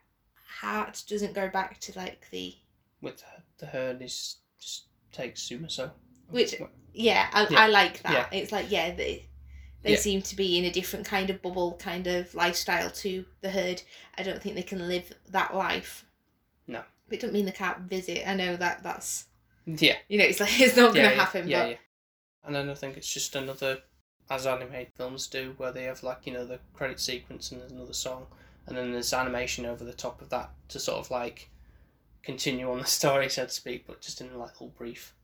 Heart 0.60 1.04
doesn't 1.08 1.34
go 1.34 1.48
back 1.48 1.78
to 1.80 1.92
like 1.96 2.26
the 2.30 2.56
with 3.00 3.18
the, 3.18 3.24
the 3.58 3.66
herd 3.66 4.02
is 4.02 4.36
just 4.58 4.86
takes 5.12 5.42
Sumaso. 5.48 5.92
Which- 6.30 6.56
yeah, 6.94 7.28
I, 7.32 7.46
Yeah. 7.48 7.60
I 7.60 7.66
like 7.68 8.02
that. 8.02 8.12
Yeah. 8.32 8.38
It's 8.38 8.50
like 8.50 8.70
yeah, 8.70 8.92
they 8.94 9.26
they 9.82 9.92
Yeah. 9.92 9.98
seem 9.98 10.22
to 10.22 10.34
be 10.34 10.58
in 10.58 10.64
a 10.64 10.70
different 10.72 11.06
kind 11.06 11.30
of 11.30 11.40
bubble 11.42 11.76
kind 11.76 12.06
of 12.08 12.34
lifestyle 12.34 12.90
to 12.90 13.24
the 13.42 13.50
herd. 13.50 13.82
I 14.16 14.22
don't 14.24 14.42
think 14.42 14.56
they 14.56 14.62
can 14.62 14.88
live 14.88 15.12
that 15.28 15.54
life. 15.54 16.04
No. 16.66 16.82
But 17.08 17.18
it 17.18 17.20
doesn't 17.20 17.34
mean 17.34 17.44
they 17.44 17.52
can't 17.52 17.80
visit. 17.82 18.28
I 18.28 18.34
know 18.34 18.56
that 18.56 18.82
that's 18.82 19.26
Yeah, 19.76 19.96
you 20.08 20.18
know 20.18 20.24
it's 20.24 20.40
like 20.40 20.60
it's 20.60 20.76
not 20.76 20.94
yeah, 20.94 21.02
gonna 21.02 21.14
yeah, 21.14 21.20
happen. 21.24 21.48
Yeah, 21.48 21.62
but 21.62 21.70
yeah. 21.70 21.76
And 22.44 22.54
then 22.54 22.70
I 22.70 22.74
think 22.74 22.96
it's 22.96 23.12
just 23.12 23.36
another, 23.36 23.78
as 24.30 24.46
animated 24.46 24.92
films 24.96 25.26
do, 25.26 25.54
where 25.58 25.72
they 25.72 25.84
have 25.84 26.02
like 26.02 26.26
you 26.26 26.32
know 26.32 26.44
the 26.46 26.58
credit 26.74 27.00
sequence 27.00 27.52
and 27.52 27.60
there's 27.60 27.72
another 27.72 27.92
song, 27.92 28.26
and 28.66 28.76
then 28.76 28.92
there's 28.92 29.12
animation 29.12 29.66
over 29.66 29.84
the 29.84 29.92
top 29.92 30.22
of 30.22 30.30
that 30.30 30.50
to 30.68 30.80
sort 30.80 30.98
of 30.98 31.10
like 31.10 31.50
continue 32.22 32.70
on 32.70 32.78
the 32.78 32.84
story, 33.00 33.28
so 33.28 33.44
to 33.44 33.50
speak, 33.50 33.86
but 33.86 34.00
just 34.00 34.20
in 34.20 34.38
like 34.38 34.60
all 34.60 34.72
brief 34.78 35.14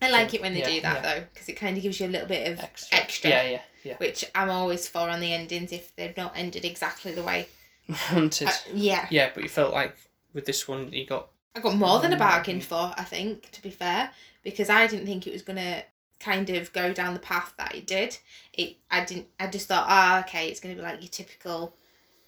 I 0.00 0.10
like 0.10 0.32
it 0.34 0.40
when 0.40 0.54
they 0.54 0.60
Yeah, 0.60 0.70
do 0.70 0.80
that 0.82 1.02
yeah. 1.02 1.14
though 1.14 1.24
because 1.32 1.48
it 1.48 1.54
kind 1.54 1.76
of 1.76 1.82
gives 1.82 1.98
you 1.98 2.06
a 2.06 2.08
little 2.08 2.28
bit 2.28 2.52
of 2.52 2.60
extra. 2.60 2.98
extra. 2.98 3.30
Yeah, 3.30 3.42
yeah, 3.42 3.60
yeah. 3.82 3.96
which 3.98 4.24
I'm 4.34 4.50
always 4.50 4.88
for 4.88 5.08
on 5.08 5.20
the 5.20 5.32
endings 5.32 5.72
if 5.72 5.94
they've 5.96 6.16
not 6.16 6.32
ended 6.36 6.64
exactly 6.64 7.12
the 7.12 7.22
way. 7.22 7.48
Wanted. 8.12 8.48
Uh, 8.48 8.52
yeah, 8.72 9.06
yeah, 9.10 9.30
but 9.34 9.42
you 9.42 9.48
felt 9.48 9.72
like 9.72 9.96
with 10.34 10.44
this 10.46 10.68
one 10.68 10.92
you 10.92 11.06
got 11.06 11.30
I 11.54 11.60
got 11.60 11.74
more 11.76 12.00
than 12.00 12.12
a 12.12 12.16
bargain 12.16 12.60
for. 12.60 12.92
I 12.96 13.04
think 13.04 13.50
to 13.52 13.62
be 13.62 13.70
fair, 13.70 14.10
because 14.42 14.70
I 14.70 14.86
didn't 14.86 15.06
think 15.06 15.26
it 15.26 15.32
was 15.32 15.42
gonna 15.42 15.82
kind 16.20 16.50
of 16.50 16.72
go 16.72 16.92
down 16.92 17.14
the 17.14 17.20
path 17.20 17.54
that 17.58 17.74
it 17.74 17.86
did. 17.86 18.18
It 18.52 18.76
I 18.90 19.04
didn't. 19.04 19.28
I 19.40 19.46
just 19.48 19.68
thought, 19.68 19.86
ah, 19.88 20.20
okay, 20.20 20.48
it's 20.48 20.60
gonna 20.60 20.74
be 20.76 20.82
like 20.82 21.00
your 21.00 21.08
typical. 21.08 21.74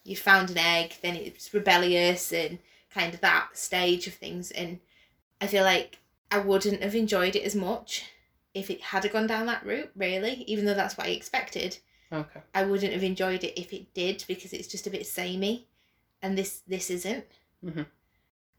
You 0.04 0.16
found 0.16 0.50
an 0.50 0.58
egg, 0.58 0.94
then 1.02 1.14
it's 1.14 1.52
rebellious 1.52 2.32
and 2.32 2.58
kind 2.92 3.14
of 3.14 3.20
that 3.20 3.50
stage 3.56 4.06
of 4.06 4.14
things, 4.14 4.50
and 4.50 4.80
I 5.40 5.46
feel 5.46 5.62
like 5.64 5.98
I 6.30 6.38
wouldn't 6.38 6.82
have 6.82 6.94
enjoyed 6.94 7.36
it 7.36 7.44
as 7.44 7.54
much 7.54 8.04
if 8.54 8.70
it 8.70 8.80
had 8.80 9.10
gone 9.12 9.26
down 9.26 9.46
that 9.46 9.64
route. 9.64 9.90
Really, 9.94 10.44
even 10.46 10.64
though 10.64 10.74
that's 10.74 10.96
what 10.96 11.06
I 11.06 11.10
expected. 11.10 11.78
okay. 12.12 12.40
I 12.54 12.64
wouldn't 12.64 12.92
have 12.92 13.04
enjoyed 13.04 13.44
it 13.44 13.60
if 13.60 13.72
it 13.72 13.92
did 13.94 14.24
because 14.26 14.52
it's 14.52 14.66
just 14.66 14.86
a 14.86 14.90
bit 14.90 15.06
samey, 15.06 15.66
and 16.22 16.36
this 16.36 16.62
this 16.66 16.90
isn't. 16.90 17.26
Mhm. 17.64 17.86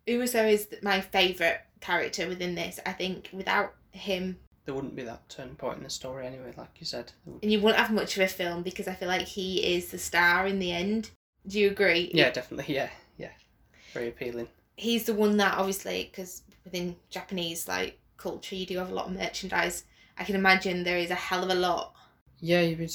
Umasou 0.08 0.52
is 0.52 0.68
my 0.82 1.02
favourite 1.02 1.60
character 1.80 2.28
within 2.28 2.56
this. 2.56 2.80
I 2.86 2.94
think 2.94 3.30
without 3.34 3.74
him, 3.92 4.40
There 4.66 4.74
wouldn't 4.74 4.96
be 4.96 5.04
that 5.04 5.28
turning 5.30 5.56
point 5.56 5.78
in 5.78 5.84
the 5.84 5.90
story 5.90 6.26
anyway, 6.26 6.54
like 6.58 6.80
you 6.80 6.86
said. 6.86 7.12
And 7.26 7.52
you 7.52 7.60
wouldn't 7.60 7.80
have 7.80 7.92
much 7.92 8.18
of 8.18 8.24
a 8.24 8.28
film 8.28 8.64
because 8.64 8.88
I 8.88 8.94
feel 8.94 9.08
like 9.08 9.28
he 9.28 9.76
is 9.76 9.92
the 9.92 9.98
star 9.98 10.48
in 10.48 10.60
the 10.60 10.72
end. 10.72 11.12
Do 11.48 11.60
you 11.60 11.70
agree? 11.70 12.12
Yeah, 12.14 12.30
definitely. 12.32 12.74
Yeah, 12.74 12.90
yeah. 13.18 13.32
Very 13.94 14.10
appealing. 14.10 14.48
He's 14.76 15.06
the 15.06 15.14
one 15.14 15.38
that 15.38 15.58
obviously 15.58 16.10
because 16.12 16.44
within 16.64 16.96
Japanese 17.10 17.68
like 17.68 18.00
culture 18.18 18.56
you 18.56 18.66
do 18.66 18.78
have 18.78 18.92
a 18.92 18.94
lot 18.94 19.08
of 19.08 19.14
merchandise. 19.14 19.84
I 20.18 20.24
can 20.24 20.36
imagine 20.36 20.84
there 20.84 20.98
is 20.98 21.12
a 21.12 21.16
hell 21.16 21.44
of 21.44 21.50
a 21.50 21.56
lot. 21.56 21.94
Yeah, 22.40 22.62
you'd 22.62 22.78
be 22.78 22.90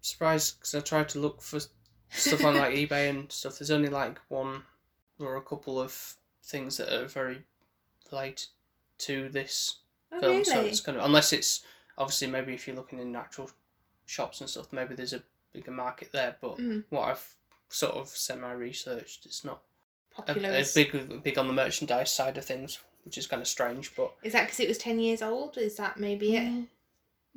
surprised 0.00 0.58
because 0.58 0.74
I 0.74 0.80
tried 0.80 1.08
to 1.10 1.18
look 1.18 1.40
for 1.40 1.60
stuff 2.10 2.44
on 2.44 2.56
like 2.56 2.74
eBay 2.74 3.10
and 3.10 3.30
stuff. 3.32 3.58
There's 3.58 3.70
only 3.70 3.88
like 3.88 4.18
one 4.28 4.62
or 5.18 5.36
a 5.36 5.42
couple 5.42 5.80
of 5.80 6.16
things 6.44 6.76
that 6.76 6.92
are 6.92 7.06
very 7.06 7.42
related 8.10 8.46
to 8.98 9.28
this 9.28 9.76
Oh, 10.14 10.20
film. 10.20 10.44
So 10.44 10.60
it's 10.60 10.80
kind 10.80 10.98
of 10.98 11.04
unless 11.04 11.32
it's 11.32 11.64
obviously 11.96 12.28
maybe 12.28 12.52
if 12.52 12.66
you're 12.66 12.76
looking 12.76 12.98
in 12.98 13.10
natural 13.12 13.50
shops 14.04 14.40
and 14.42 14.50
stuff, 14.50 14.72
maybe 14.72 14.94
there's 14.94 15.14
a 15.14 15.22
bigger 15.54 15.70
market 15.70 16.12
there. 16.12 16.36
But 16.40 16.58
Mm. 16.58 16.84
what 16.90 17.08
I've 17.08 17.34
sort 17.70 17.94
of 17.94 18.08
semi 18.08 18.52
researched, 18.52 19.24
it's 19.24 19.42
not 19.44 19.62
Popular. 20.10 20.50
a 20.50 20.58
as- 20.58 20.74
big 20.74 21.22
big 21.22 21.38
on 21.38 21.46
the 21.46 21.54
merchandise 21.54 22.12
side 22.12 22.36
of 22.36 22.44
things, 22.44 22.78
which 23.04 23.16
is 23.16 23.26
kind 23.26 23.40
of 23.40 23.48
strange. 23.48 23.94
But 23.96 24.12
Is 24.22 24.34
that 24.34 24.42
because 24.44 24.60
it 24.60 24.68
was 24.68 24.76
ten 24.78 24.98
years 25.00 25.22
old? 25.22 25.56
Is 25.56 25.76
that 25.76 25.98
maybe 25.98 26.36
it? 26.36 26.68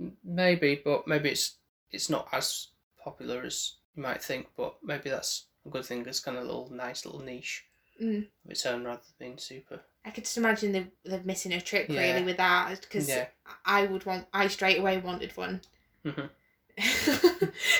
Mm, 0.01 0.11
maybe, 0.23 0.81
but 0.83 1.07
maybe 1.07 1.29
it's 1.29 1.55
it's 1.91 2.09
not 2.09 2.27
as 2.33 2.67
popular 3.01 3.43
as 3.43 3.75
you 3.95 4.03
might 4.03 4.21
think. 4.21 4.47
But 4.57 4.75
maybe 4.83 5.09
that's 5.09 5.45
a 5.65 5.69
good 5.69 5.85
thing. 5.85 6.05
It's 6.05 6.19
kind 6.19 6.35
of 6.37 6.43
a 6.43 6.47
little 6.47 6.69
nice 6.71 7.05
little 7.05 7.21
niche 7.21 7.63
Mm. 8.01 8.27
of 8.45 8.51
its 8.51 8.65
own, 8.65 8.83
rather 8.83 9.01
than 9.19 9.27
being 9.27 9.37
super. 9.37 9.79
I 10.03 10.09
could 10.11 10.25
just 10.25 10.37
imagine 10.37 10.71
they're, 10.73 10.87
they're 11.03 11.23
missing 11.23 11.53
a 11.53 11.61
trick 11.61 11.87
Yeah. 11.89 12.01
really 12.01 12.23
with 12.23 12.37
that 12.37 12.81
because 12.81 13.07
Yeah. 13.09 13.27
I 13.65 13.85
would 13.85 14.05
want 14.05 14.27
I 14.33 14.47
straight 14.47 14.77
away 14.79 14.97
wanted 14.99 15.35
one 15.35 15.61
because 16.03 16.29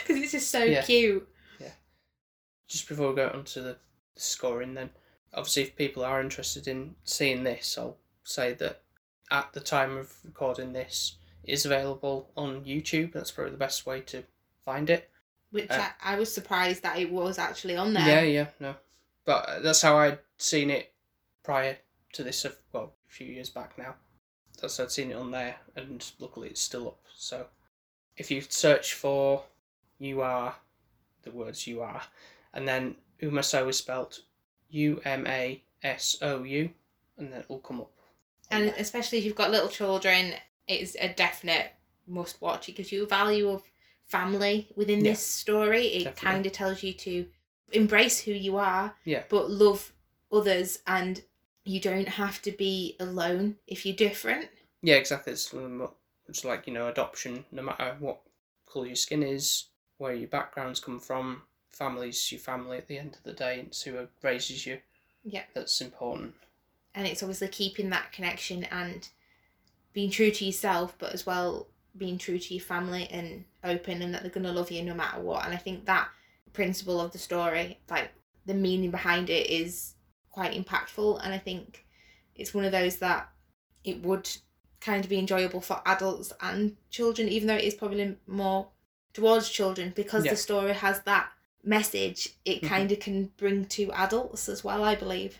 it's 0.07 0.31
just 0.31 0.49
so 0.49 0.63
Yeah. 0.63 0.81
cute. 0.83 1.27
Just 2.67 2.87
before 2.89 3.09
we 3.09 3.15
go 3.15 3.29
on 3.31 3.43
to 3.43 3.61
the 3.61 3.77
scoring, 4.15 4.73
then 4.73 4.89
obviously 5.33 5.61
if 5.63 5.75
people 5.75 6.03
are 6.03 6.19
interested 6.19 6.67
in 6.67 6.95
seeing 7.03 7.43
this, 7.43 7.77
I'll 7.77 7.97
say 8.23 8.53
that 8.53 8.81
at 9.29 9.53
the 9.53 9.59
time 9.59 9.95
of 9.97 10.11
recording 10.23 10.73
this, 10.73 11.17
is 11.43 11.63
available 11.65 12.31
on 12.35 12.63
YouTube. 12.65 13.13
That's 13.13 13.29
probably 13.29 13.51
the 13.51 13.57
best 13.57 13.85
way 13.85 14.01
to 14.01 14.23
find 14.65 14.89
it. 14.89 15.11
Which 15.51 15.69
Uh, 15.69 15.89
I, 16.03 16.15
I 16.15 16.19
was 16.19 16.33
surprised 16.33 16.81
that 16.81 16.97
it 16.97 17.11
was 17.11 17.37
actually 17.37 17.75
on 17.77 17.93
there. 17.93 18.07
Yeah, 18.07 18.21
yeah, 18.21 18.47
no. 18.59 18.75
But 19.25 19.49
uh, 19.49 19.59
that's 19.59 19.81
how 19.81 19.97
I'd 19.97 20.19
seen 20.37 20.69
it 20.69 20.93
prior 21.43 21.77
to 22.13 22.23
this, 22.23 22.45
of 22.45 22.55
well, 22.71 22.93
a 23.09 23.11
few 23.11 23.27
years 23.27 23.49
back 23.49 23.77
now. 23.77 23.95
That's 24.61 24.79
I'd 24.79 24.91
seen 24.91 25.11
it 25.11 25.15
on 25.15 25.31
there, 25.31 25.55
and 25.75 26.05
luckily 26.19 26.49
it's 26.49 26.61
still 26.61 26.87
up. 26.87 26.99
So 27.15 27.47
if 28.17 28.31
you 28.31 28.41
search 28.41 28.93
for 28.93 29.43
you 29.99 30.21
are, 30.21 30.55
the 31.23 31.31
words 31.31 31.67
you 31.67 31.81
are, 31.81 32.01
and 32.53 32.67
then 32.67 32.95
Umasou 33.21 33.67
is 33.69 33.77
spelt 33.77 34.21
U 34.69 35.01
M 35.03 35.25
A 35.27 35.61
S 35.83 36.17
O 36.21 36.43
U, 36.43 36.69
and 37.17 37.31
then 37.33 37.39
it'll 37.41 37.59
come 37.59 37.81
up. 37.81 37.91
And 38.51 38.73
especially 38.77 39.17
if 39.17 39.25
you've 39.25 39.35
got 39.35 39.51
little 39.51 39.69
children, 39.69 40.33
it's 40.67 40.95
a 40.99 41.09
definite 41.13 41.71
must 42.07 42.41
watch. 42.41 42.69
It 42.69 42.75
gives 42.75 42.91
you 42.91 43.03
a 43.03 43.07
value 43.07 43.49
of 43.49 43.63
family 44.05 44.67
within 44.75 45.03
Yeah. 45.03 45.11
this 45.11 45.25
story. 45.25 45.87
It 45.87 46.15
kind 46.15 46.45
of 46.45 46.51
tells 46.51 46.83
you 46.83 46.93
to 46.93 47.25
embrace 47.71 48.21
who 48.21 48.31
you 48.31 48.57
are, 48.57 48.95
Yeah. 49.03 49.23
but 49.29 49.49
love 49.49 49.91
others, 50.31 50.79
and 50.87 51.23
you 51.63 51.79
don't 51.79 52.07
have 52.09 52.41
to 52.43 52.51
be 52.51 52.95
alone 52.99 53.57
if 53.67 53.85
you're 53.85 53.95
different. 53.95 54.49
Yeah, 54.81 54.95
exactly. 54.95 55.33
It's, 55.33 55.53
um, 55.53 55.89
it's 56.27 56.45
like, 56.45 56.67
you 56.67 56.73
know, 56.73 56.87
adoption, 56.87 57.45
no 57.51 57.63
matter 57.63 57.95
what 57.99 58.21
colour 58.71 58.85
your 58.87 58.95
skin 58.95 59.23
is, 59.23 59.65
where 59.97 60.13
your 60.13 60.27
backgrounds 60.27 60.79
come 60.79 60.99
from, 60.99 61.41
family's 61.71 62.31
your 62.31 62.39
family 62.39 62.77
at 62.77 62.87
the 62.87 62.97
end 62.99 63.15
of 63.15 63.23
the 63.23 63.33
day, 63.33 63.59
and 63.59 63.69
it's 63.69 63.81
who 63.83 64.07
raises 64.21 64.65
you. 64.65 64.79
Yeah. 65.23 65.43
That's 65.53 65.81
important. 65.81 66.35
and 66.93 67.05
it's 67.07 67.21
obviously 67.23 67.47
keeping 67.49 67.89
that 67.89 68.11
connection 68.13 68.63
and 68.65 69.09
being 69.91 70.09
true 70.11 70.31
to 70.31 70.45
yourself 70.45 70.93
but 70.97 71.13
as 71.13 71.25
well 71.25 71.67
being 71.97 72.17
true 72.17 72.37
to 72.39 72.53
your 72.53 72.63
family 72.63 73.05
and 73.11 73.43
open 73.65 74.01
and 74.01 74.13
that 74.13 74.21
they're 74.21 74.31
going 74.31 74.45
to 74.45 74.51
love 74.51 74.71
you 74.71 74.81
no 74.83 74.93
matter 74.93 75.19
what 75.19 75.43
and 75.45 75.53
i 75.53 75.57
think 75.57 75.85
that 75.85 76.07
principle 76.55 76.99
of 77.01 77.11
the 77.11 77.17
story 77.17 77.79
like 77.89 78.11
the 78.45 78.53
meaning 78.53 78.91
behind 78.91 79.29
it 79.29 79.49
is 79.49 79.95
quite 80.29 80.53
impactful 80.53 81.19
and 81.23 81.33
i 81.33 81.37
think 81.37 81.85
it's 82.35 82.53
one 82.53 82.65
of 82.65 82.71
those 82.71 82.97
that 82.97 83.29
it 83.83 84.01
would 84.01 84.27
kind 84.81 85.03
of 85.03 85.09
be 85.09 85.19
enjoyable 85.19 85.61
for 85.61 85.81
adults 85.85 86.31
and 86.41 86.75
children 86.89 87.27
even 87.29 87.47
though 87.47 87.55
it 87.55 87.63
is 87.63 87.73
probably 87.73 88.15
more 88.27 88.67
towards 89.13 89.49
children 89.49 89.93
because 89.95 90.25
Yeah. 90.25 90.31
the 90.31 90.37
story 90.37 90.73
has 90.73 91.01
that 91.01 91.29
message 91.63 92.29
it 92.45 92.61
Mhm. 92.61 92.67
kind 92.67 92.91
of 92.91 92.99
can 92.99 93.25
bring 93.37 93.65
to 93.65 93.91
adults 93.91 94.47
as 94.49 94.63
well 94.63 94.83
i 94.83 94.95
believe 94.95 95.37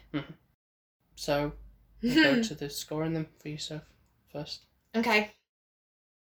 So, 1.15 1.53
we'll 2.01 2.23
go 2.23 2.41
to 2.43 2.55
the 2.55 2.69
scoring 2.69 3.13
them 3.13 3.27
for 3.39 3.47
yourself 3.49 3.83
first. 4.31 4.65
Okay. 4.95 5.31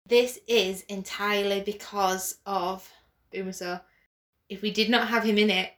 This 0.06 0.38
is 0.46 0.82
entirely 0.82 1.60
because 1.60 2.36
of 2.46 2.88
Umasou. 3.34 3.80
If 4.48 4.62
we 4.62 4.70
did 4.70 4.88
not 4.88 5.08
have 5.08 5.24
him 5.24 5.38
in 5.38 5.50
it, 5.50 5.72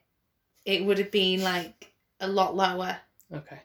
it 0.64 0.84
would 0.84 0.98
have 0.98 1.10
been 1.10 1.42
like 1.42 1.92
a 2.20 2.28
lot 2.28 2.54
lower. 2.54 2.98
Okay. 3.32 3.60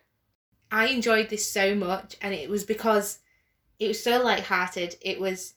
I 0.71 0.87
enjoyed 0.87 1.29
this 1.29 1.49
so 1.49 1.75
much, 1.75 2.15
and 2.21 2.33
it 2.33 2.49
was 2.49 2.63
because 2.63 3.19
it 3.79 3.87
was 3.87 4.01
so 4.03 4.21
light-hearted. 4.21 4.95
It 5.01 5.19
was, 5.19 5.53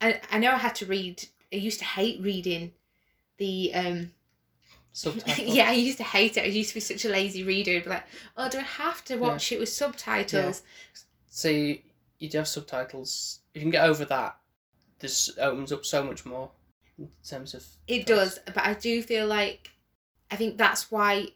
I 0.00 0.20
I 0.30 0.38
know 0.38 0.52
I 0.52 0.58
had 0.58 0.74
to 0.76 0.86
read. 0.86 1.24
I 1.52 1.56
used 1.56 1.78
to 1.80 1.84
hate 1.84 2.20
reading 2.20 2.72
the 3.38 3.72
um 3.74 4.12
Subtitles. 4.92 5.54
yeah, 5.54 5.68
I 5.68 5.72
used 5.72 5.98
to 5.98 6.04
hate 6.04 6.36
it. 6.36 6.42
I 6.42 6.46
used 6.48 6.70
to 6.70 6.74
be 6.74 6.80
such 6.80 7.04
a 7.04 7.08
lazy 7.08 7.44
reader. 7.44 7.72
I'd 7.76 7.84
be 7.84 7.90
like, 7.90 8.04
oh, 8.36 8.48
do 8.48 8.58
I 8.58 8.62
have 8.62 9.04
to 9.04 9.16
watch 9.16 9.52
it 9.52 9.60
with 9.60 9.68
subtitles? 9.68 10.62
See, 11.28 11.84
you 12.18 12.28
do 12.28 12.38
have 12.38 12.48
subtitles. 12.48 13.38
If 13.54 13.60
you 13.60 13.64
can 13.66 13.70
get 13.70 13.88
over 13.88 14.04
that, 14.06 14.36
this 14.98 15.30
opens 15.38 15.70
up 15.72 15.84
so 15.86 16.02
much 16.02 16.26
more 16.26 16.50
in 17.00 17.08
terms 17.28 17.54
of. 17.54 17.64
It 17.88 18.06
does, 18.06 18.38
but 18.46 18.58
I 18.58 18.74
do 18.74 19.02
feel 19.02 19.26
like 19.26 19.70
I 20.30 20.36
think 20.36 20.56
that's 20.58 20.90
why 20.90 21.28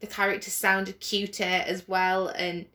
the 0.00 0.06
characters 0.08 0.52
sounded 0.52 0.98
cuter 1.00 1.44
as 1.44 1.86
well, 1.86 2.28
and 2.28 2.66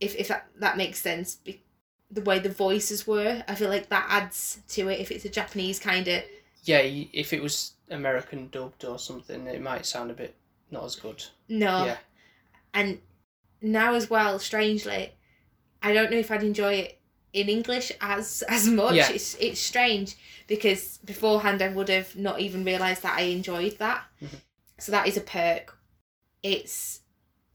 if 0.00 0.14
if 0.16 0.28
that 0.28 0.46
that 0.60 0.76
makes 0.76 1.00
sense, 1.00 1.34
be- 1.36 1.62
the 2.10 2.20
way 2.22 2.38
the 2.38 2.48
voices 2.50 3.06
were, 3.06 3.42
I 3.48 3.54
feel 3.54 3.68
like 3.68 3.88
that 3.88 4.06
adds 4.08 4.60
to 4.68 4.88
it. 4.88 5.00
If 5.00 5.10
it's 5.10 5.24
a 5.24 5.28
Japanese 5.28 5.78
kind 5.78 6.06
of 6.08 6.22
Yeah, 6.64 6.78
if 6.80 7.32
it 7.32 7.42
was 7.42 7.72
American 7.90 8.48
dubbed 8.48 8.84
or 8.84 8.98
something, 8.98 9.46
it 9.46 9.60
might 9.60 9.84
sound 9.86 10.10
a 10.10 10.14
bit 10.14 10.34
not 10.70 10.84
as 10.84 10.96
good. 10.96 11.24
no, 11.48 11.84
Yeah. 11.86 11.96
and 12.74 13.00
now 13.60 13.94
as 13.94 14.08
well, 14.08 14.38
strangely, 14.38 15.12
I 15.82 15.92
don't 15.92 16.10
know 16.10 16.18
if 16.18 16.30
I'd 16.30 16.42
enjoy 16.44 16.74
it 16.74 16.97
in 17.32 17.48
English 17.48 17.92
as 18.00 18.42
as 18.48 18.68
much. 18.68 18.94
Yeah. 18.94 19.10
It's 19.10 19.34
it's 19.36 19.60
strange 19.60 20.16
because 20.46 20.98
beforehand 20.98 21.62
I 21.62 21.68
would 21.68 21.88
have 21.88 22.16
not 22.16 22.40
even 22.40 22.64
realised 22.64 23.02
that 23.02 23.18
I 23.18 23.22
enjoyed 23.22 23.78
that. 23.78 24.04
Mhm. 24.22 24.40
So 24.78 24.92
that 24.92 25.06
is 25.06 25.16
a 25.16 25.20
perk. 25.20 25.76
It's 26.42 27.00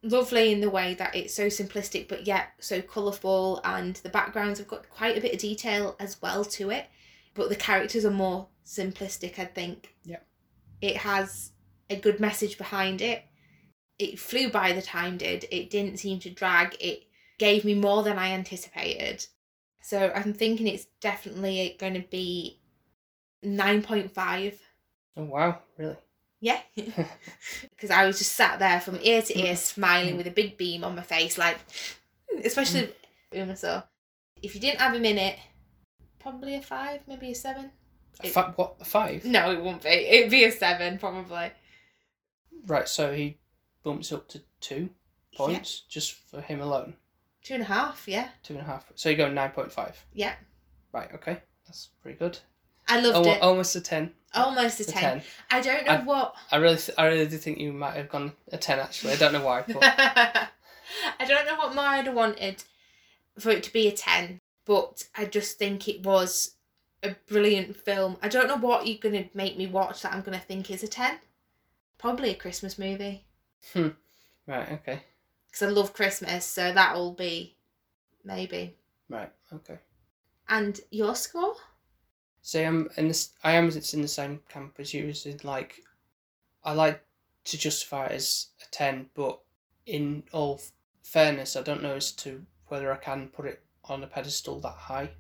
lovely 0.01 0.51
in 0.51 0.59
the 0.59 0.69
way 0.69 0.93
that 0.95 1.15
it's 1.15 1.33
so 1.33 1.47
simplistic 1.47 2.09
but 2.09 2.27
yet 2.27 2.49
so 2.59 2.81
colourful 2.81 3.62
and 3.63 3.95
the 3.97 4.09
backgrounds 4.09 4.59
have 4.59 4.67
got 4.67 4.89
quite 4.89 5.17
a 5.17 5.21
bit 5.21 5.33
of 5.33 5.39
detail 5.39 5.95
as 5.99 6.21
well 6.21 6.43
to 6.43 6.69
it. 6.69 6.88
But 7.33 7.49
the 7.49 7.55
characters 7.55 8.05
are 8.05 8.12
more 8.12 8.47
simplistic, 8.65 9.39
I 9.39 9.45
think. 9.45 9.95
Yeah. 10.03 10.19
It 10.81 10.97
has 10.97 11.51
a 11.89 11.95
good 11.95 12.19
message 12.19 12.57
behind 12.57 13.01
it. 13.01 13.23
It 13.97 14.19
flew 14.19 14.49
by 14.49 14.73
the 14.73 14.81
time 14.81 15.17
did. 15.17 15.45
It 15.49 15.69
didn't 15.69 15.97
seem 15.97 16.19
to 16.19 16.29
drag. 16.29 16.75
It 16.79 17.03
gave 17.39 17.65
me 17.65 17.73
more 17.73 18.03
than 18.03 18.17
I 18.17 18.31
anticipated. 18.31 19.25
So 19.84 20.13
I'm 20.15 20.34
thinking 20.34 20.67
it's 20.67 20.88
definitely 21.02 21.76
going 21.78 21.96
to 21.96 22.08
be 22.10 22.58
9.5. 23.46 24.54
Oh 25.17 25.24
wow, 25.26 25.60
really? 25.78 25.98
Yeah. 26.39 26.60
Because 27.69 27.91
I 27.91 28.06
was 28.06 28.17
just 28.17 28.32
sat 28.32 28.60
there 28.60 28.80
from 28.80 28.98
ear 29.02 29.22
to 29.22 29.38
ear 29.38 29.54
mm. 29.54 29.58
smiling 29.58 30.13
mm. 30.13 30.17
with 30.17 30.28
a 30.28 30.32
big 30.32 30.58
beam 30.58 30.86
on 30.86 30.96
my 30.96 31.02
face, 31.02 31.38
like, 31.38 31.58
especially 32.46 32.82
mm. 32.82 32.93
Uma. 33.34 33.56
So 33.58 33.84
if 34.41 34.56
you 34.56 34.62
didn't 34.62 34.80
have 34.80 34.96
him 34.96 35.04
in 35.04 35.17
it, 35.17 35.38
probably 36.17 36.56
a 36.56 36.62
5, 36.62 37.02
maybe 37.08 37.32
a 37.32 37.36
7. 37.36 37.69
A 38.24 38.28
It- 38.28 38.36
what 38.56 38.76
a 38.80 38.86
five? 38.86 39.26
No, 39.26 39.52
it 39.52 39.62
won't 39.62 39.84
be. 39.84 39.89
It'd 39.89 40.32
be 40.32 40.46
a 40.46 40.52
7, 40.52 40.98
probably. 40.98 41.52
Right, 42.65 42.88
so 42.88 43.13
he 43.13 43.38
bumps 43.84 44.13
up 44.13 44.30
to 44.30 44.41
two 44.62 44.89
Yeah. 45.32 45.38
points 45.38 45.82
just 45.89 46.13
for 46.13 46.39
him 46.39 46.62
alone. 46.62 46.96
Two 47.43 47.56
and 47.56 47.63
a 47.63 47.67
half, 47.67 48.08
yeah. 48.08 48.29
Two 48.43 48.53
and 48.53 48.62
a 48.62 48.65
half. 48.65 48.86
So 48.95 49.10
you 49.10 49.15
go 49.17 49.29
nine 49.29 49.51
point 49.51 49.71
five. 49.71 50.03
Yeah. 50.13 50.34
Right, 50.91 51.10
okay, 51.15 51.41
that's 51.65 51.89
pretty 52.01 52.17
good. 52.17 52.38
I 52.88 52.99
loved 52.99 53.27
it. 53.27 53.41
Almost 53.41 53.75
a 53.75 53.82
ten. 53.82 54.12
Almost 54.34 54.79
a 54.79 54.84
A 54.84 54.86
10. 54.88 55.01
ten. 55.01 55.21
I 55.51 55.62
don't 55.62 55.86
know 55.86 55.91
I- 55.93 56.03
what. 56.03 56.36
I 56.51 56.58
really, 56.58 56.77
th- 56.77 56.97
I 56.97 57.06
really 57.08 57.27
do 57.27 57.38
think 57.38 57.60
you 57.60 57.71
might 57.73 57.95
have 57.95 58.10
gone 58.10 58.34
a 58.51 58.58
ten. 58.58 58.79
Actually, 58.79 59.13
I 59.13 59.15
don't 59.17 59.34
know 59.34 59.43
why, 59.45 59.63
but 59.67 59.77
I 61.19 61.25
don't 61.27 61.45
know 61.45 61.56
what 61.58 61.75
more 61.75 61.86
I'd 61.86 62.06
have 62.06 62.15
wanted 62.15 62.63
for 63.39 63.49
it 63.49 63.63
to 63.63 63.73
be 63.73 63.88
a 63.88 63.91
10, 63.91 64.39
but 64.65 65.03
I 65.15 65.25
just 65.25 65.58
think 65.58 65.88
it 65.88 66.03
was 66.03 66.56
a 67.01 67.15
brilliant 67.27 67.75
film. 67.75 68.17
I 68.21 68.27
don't 68.29 68.47
know 68.47 68.58
what 68.58 68.86
you're 68.88 68.99
going 68.99 69.15
to 69.23 69.29
make 69.36 69.58
me 69.58 69.65
watch 69.67 70.01
that 70.03 70.13
I'm 70.13 70.21
going 70.21 70.38
to 70.39 70.45
think 70.45 70.69
is 70.69 70.84
a 70.84 70.88
10. 70.88 71.17
Probably 71.97 72.29
a 72.29 72.36
Christmas 72.36 72.77
movie. 72.77 73.25
Hmm. 73.73 73.89
Right, 74.45 74.71
okay, 74.73 75.01
Because 75.53 75.67
I 75.67 75.71
love 75.71 75.93
Christmas, 75.93 76.45
so 76.45 76.73
that'll 76.73 77.13
be 77.13 77.55
maybe. 78.23 78.75
right, 79.07 79.31
okay. 79.53 79.77
And 80.49 80.79
your 80.89 81.13
score? 81.13 81.53
So 82.41 82.65
I'm 82.65 82.89
in 82.97 83.07
this. 83.07 83.33
I 83.43 83.51
am. 83.51 83.67
It's 83.67 83.93
in 83.93 84.01
the 84.01 84.07
same 84.07 84.39
camp 84.49 84.73
as 84.79 84.95
you. 84.95 85.05
Is 85.05 85.27
in 85.27 85.39
like, 85.43 85.79
I 86.63 86.73
like 86.73 87.05
to 87.45 87.57
justify 87.57 88.07
it 88.07 88.13
as 88.13 88.47
a 88.63 88.71
ten, 88.71 89.11
but 89.13 89.39
in 89.85 90.23
all 90.31 90.59
fairness, 91.03 91.55
I 91.55 91.61
don't 91.61 91.83
know 91.83 91.95
as 91.97 92.11
to 92.13 92.43
whether 92.67 92.91
I 92.91 92.97
can 92.97 93.27
put 93.27 93.45
it 93.45 93.61
on 93.85 94.03
a 94.03 94.07
pedestal 94.07 94.59
that 94.61 94.69
high. 94.69 95.11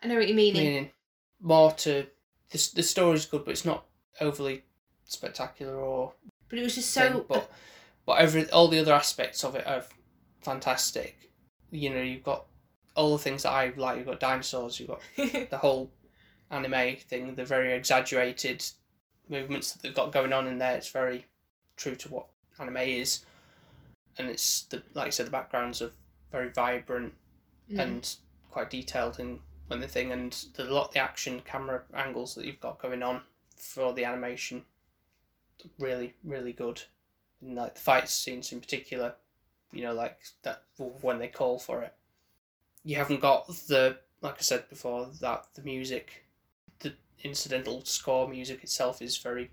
I 0.00 0.06
know 0.06 0.14
what 0.14 0.28
you 0.28 0.34
mean. 0.34 0.54
Meaning, 0.54 0.90
more 1.40 1.72
to 1.72 2.06
the 2.50 2.70
the 2.76 2.82
story's 2.84 3.26
good, 3.26 3.44
but 3.44 3.50
it's 3.50 3.64
not 3.64 3.84
overly 4.20 4.62
spectacular 5.06 5.74
or 5.74 6.12
But 6.48 6.60
it 6.60 6.62
was 6.62 6.76
just 6.76 6.94
thing, 6.94 7.12
so. 7.14 7.26
but 7.28 7.36
uh, 7.38 7.46
but 8.06 8.18
every 8.18 8.50
all 8.50 8.68
the 8.68 8.78
other 8.78 8.92
aspects 8.92 9.44
of 9.44 9.54
it 9.54 9.66
are 9.66 9.84
fantastic. 10.42 11.30
You 11.70 11.90
know, 11.90 12.02
you've 12.02 12.24
got 12.24 12.46
all 12.94 13.12
the 13.16 13.22
things 13.22 13.44
that 13.44 13.50
I 13.52 13.72
like. 13.76 13.96
You've 13.98 14.06
got 14.06 14.20
dinosaurs. 14.20 14.78
You've 14.78 14.90
got 14.90 15.00
the 15.16 15.58
whole 15.58 15.90
anime 16.50 16.96
thing, 17.08 17.34
the 17.34 17.44
very 17.44 17.72
exaggerated 17.72 18.64
movements 19.28 19.72
that 19.72 19.82
they've 19.82 19.94
got 19.94 20.12
going 20.12 20.32
on 20.32 20.46
in 20.46 20.58
there. 20.58 20.76
It's 20.76 20.90
very 20.90 21.26
true 21.76 21.94
to 21.96 22.08
what 22.08 22.26
anime 22.58 22.76
is, 22.78 23.24
and 24.18 24.28
it's 24.28 24.62
the 24.64 24.82
like 24.94 25.06
I 25.06 25.10
said, 25.10 25.26
the 25.26 25.30
backgrounds 25.30 25.80
are 25.82 25.92
very 26.30 26.50
vibrant 26.50 27.14
Mm. 27.70 27.78
and 27.78 28.16
quite 28.50 28.70
detailed 28.70 29.18
in 29.20 29.40
when 29.68 29.80
the 29.80 29.88
thing 29.88 30.12
and 30.12 30.32
the 30.54 30.64
lot 30.64 30.92
the 30.92 30.98
action 30.98 31.40
camera 31.44 31.82
angles 31.94 32.34
that 32.34 32.44
you've 32.44 32.60
got 32.60 32.82
going 32.82 33.02
on 33.02 33.22
for 33.56 33.94
the 33.94 34.04
animation 34.04 34.64
really 35.78 36.14
really 36.24 36.52
good 36.52 36.82
and 37.42 37.56
like 37.56 37.74
the 37.74 37.80
fight 37.80 38.08
scenes 38.08 38.52
in 38.52 38.60
particular 38.60 39.14
you 39.72 39.82
know 39.82 39.92
like 39.92 40.18
that 40.42 40.62
when 41.00 41.18
they 41.18 41.28
call 41.28 41.58
for 41.58 41.82
it 41.82 41.94
you 42.84 42.96
haven't 42.96 43.20
got 43.20 43.46
the 43.68 43.96
like 44.20 44.34
i 44.38 44.40
said 44.42 44.68
before 44.68 45.08
that 45.20 45.46
the 45.54 45.62
music 45.62 46.24
the 46.80 46.92
incidental 47.22 47.84
score 47.84 48.28
music 48.28 48.62
itself 48.62 49.02
is 49.02 49.16
very 49.18 49.50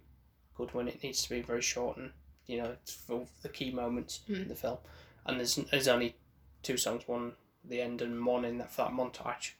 good 0.55 0.73
when 0.73 0.87
it 0.87 1.01
needs 1.03 1.23
to 1.23 1.29
be 1.29 1.41
very 1.41 1.61
short 1.61 1.97
and 1.97 2.11
you 2.47 2.57
know 2.57 2.75
for 2.85 3.25
the 3.41 3.49
key 3.49 3.71
moments 3.71 4.21
in 4.27 4.35
Mm. 4.35 4.47
the 4.49 4.55
film 4.55 4.77
and 5.25 5.39
there's 5.39 5.55
there's 5.55 5.87
only 5.87 6.15
two 6.63 6.77
songs 6.77 7.07
one 7.07 7.33
at 7.63 7.69
the 7.69 7.81
end 7.81 8.01
and 8.01 8.25
one 8.25 8.45
in 8.45 8.57
that 8.57 8.71
for 8.71 8.83
that 8.83 8.91
montage 8.91 9.51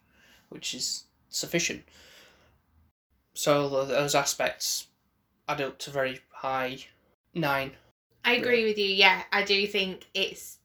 which 0.49 0.73
is 0.73 1.05
sufficient 1.29 1.83
so 3.33 3.85
those 3.85 4.15
aspects 4.15 4.87
add 5.47 5.61
up 5.61 5.77
to 5.79 5.91
very 5.91 6.19
high 6.31 6.77
nine. 7.33 7.71
I 8.25 8.33
agree 8.35 8.65
with 8.65 8.77
you. 8.77 8.85
Yeah, 8.87 9.23
I 9.31 9.43
do 9.43 9.65
think 9.67 10.07
it's. 10.13 10.57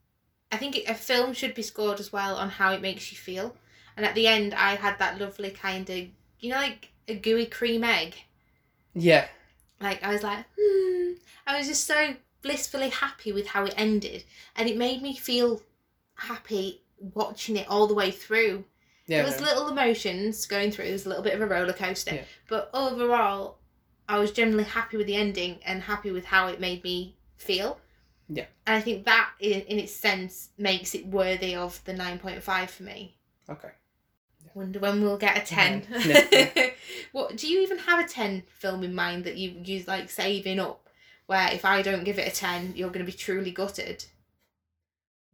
I 0.52 0.56
think 0.56 0.76
a 0.88 0.94
film 0.94 1.32
should 1.32 1.54
be 1.54 1.62
scored 1.62 1.98
as 2.00 2.12
well 2.12 2.36
on 2.36 2.48
how 2.48 2.72
it 2.72 2.82
makes 2.82 3.10
you 3.10 3.18
feel. 3.18 3.56
And 3.96 4.04
at 4.06 4.14
the 4.14 4.26
end, 4.26 4.54
I 4.54 4.74
had 4.76 4.98
that 4.98 5.20
lovely 5.20 5.50
kind 5.50 5.88
of, 5.88 5.98
you 6.40 6.50
know, 6.50 6.56
like 6.56 6.90
a 7.08 7.14
gooey 7.14 7.46
cream 7.46 7.82
egg. 7.84 8.14
Yeah, 8.94 9.26
Like 9.80 10.02
I 10.04 10.12
was 10.12 10.22
like, 10.22 10.44
hmm. 10.58 11.12
I 11.46 11.58
was 11.58 11.66
just 11.66 11.86
so 11.86 12.14
blissfully 12.42 12.90
happy 12.90 13.32
with 13.32 13.48
how 13.48 13.64
it 13.64 13.74
ended, 13.76 14.24
and 14.54 14.68
it 14.68 14.76
made 14.76 15.02
me 15.02 15.16
feel 15.16 15.62
happy 16.14 16.82
watching 16.98 17.56
it 17.56 17.66
all 17.68 17.86
the 17.86 17.94
way 17.94 18.10
through. 18.10 18.64
yeah. 19.06 19.18
there 19.22 19.26
was 19.26 19.40
little 19.40 19.68
emotions 19.68 20.46
going 20.46 20.70
through. 20.70 20.84
There 20.84 20.92
was 20.92 21.06
a 21.06 21.08
little 21.08 21.24
bit 21.24 21.34
of 21.34 21.40
a 21.40 21.46
roller 21.46 21.72
coaster, 21.72 22.14
Yeah. 22.14 22.24
but 22.48 22.70
overall, 22.72 23.58
I 24.08 24.18
was 24.18 24.30
generally 24.30 24.64
happy 24.64 24.96
with 24.96 25.06
the 25.06 25.16
ending 25.16 25.58
and 25.64 25.82
happy 25.82 26.10
with 26.12 26.26
how 26.26 26.46
it 26.46 26.60
made 26.60 26.84
me 26.84 27.16
feel. 27.37 27.79
Yeah. 28.29 28.47
and 28.66 28.77
I 28.77 28.81
think 28.81 29.05
that, 29.05 29.31
in, 29.38 29.61
in 29.62 29.79
its 29.79 29.92
sense, 29.92 30.49
makes 30.57 30.94
it 30.94 31.07
worthy 31.07 31.55
of 31.55 31.83
the 31.85 31.92
nine 31.92 32.18
point 32.18 32.42
five 32.42 32.70
for 32.70 32.83
me. 32.85 33.16
Okay. 33.51 33.68
Wonder 34.55 34.79
when 34.79 35.03
we'll 35.03 35.18
get 35.18 35.37
a 35.37 35.40
ten. 35.44 35.85
Yeah. 36.07 36.70
what 37.12 37.37
do 37.37 37.49
you 37.49 37.61
even 37.62 37.79
have 37.79 38.05
a 38.05 38.09
ten 38.09 38.44
film 38.49 38.83
in 38.85 38.94
mind 38.94 39.25
that 39.25 39.37
you 39.37 39.61
you 39.64 39.85
like 39.87 40.09
saving 40.11 40.61
up? 40.61 40.88
Where 41.27 41.53
if 41.53 41.64
I 41.64 41.83
don't 41.83 42.05
give 42.05 42.18
it 42.18 42.29
a 42.33 42.35
ten, 42.35 42.73
you're 42.77 42.88
going 42.90 43.05
to 43.05 43.11
be 43.11 43.16
truly 43.16 43.51
gutted. 43.51 44.05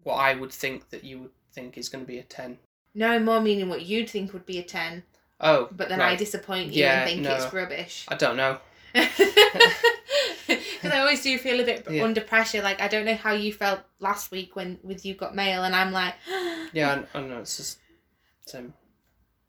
What 0.02 0.14
I 0.16 0.34
would 0.34 0.52
think 0.52 0.88
that 0.90 1.04
you 1.04 1.18
would 1.20 1.30
think 1.52 1.76
is 1.76 1.88
going 1.88 2.04
to 2.04 2.08
be 2.08 2.18
a 2.18 2.22
ten. 2.22 2.58
No, 2.94 3.18
more 3.18 3.40
meaning 3.40 3.68
what 3.68 3.82
you'd 3.82 4.10
think 4.10 4.32
would 4.32 4.46
be 4.46 4.58
a 4.58 4.64
10. 4.64 5.04
Oh. 5.38 5.68
but 5.70 5.88
then 5.88 6.00
I 6.00 6.16
disappoint 6.16 6.72
you 6.72 6.82
Yeah, 6.82 7.00
and 7.02 7.08
think 7.08 7.22
no. 7.22 7.34
it's 7.36 7.52
rubbish. 7.52 8.04
I 8.08 8.16
don't 8.16 8.36
know. 8.36 8.58
Because 8.92 10.92
I 10.92 10.98
always 11.00 11.22
do 11.22 11.36
feel 11.38 11.60
a 11.60 11.64
bit 11.64 11.86
Yeah. 11.88 12.04
under 12.04 12.20
pressure. 12.20 12.62
Like 12.62 12.80
I 12.80 12.88
don't 12.88 13.04
know 13.04 13.14
how 13.14 13.32
you 13.32 13.52
felt 13.52 13.80
last 14.00 14.30
week 14.30 14.56
when 14.56 14.78
with 14.82 15.04
you 15.04 15.14
got 15.14 15.34
mail, 15.34 15.62
and 15.64 15.74
I'm 15.76 15.92
like, 15.92 16.14
Yeah, 16.72 17.04
I, 17.14 17.18
I 17.18 17.22
know 17.22 17.38
it's 17.38 17.56
just 17.56 17.78
same 18.46 18.72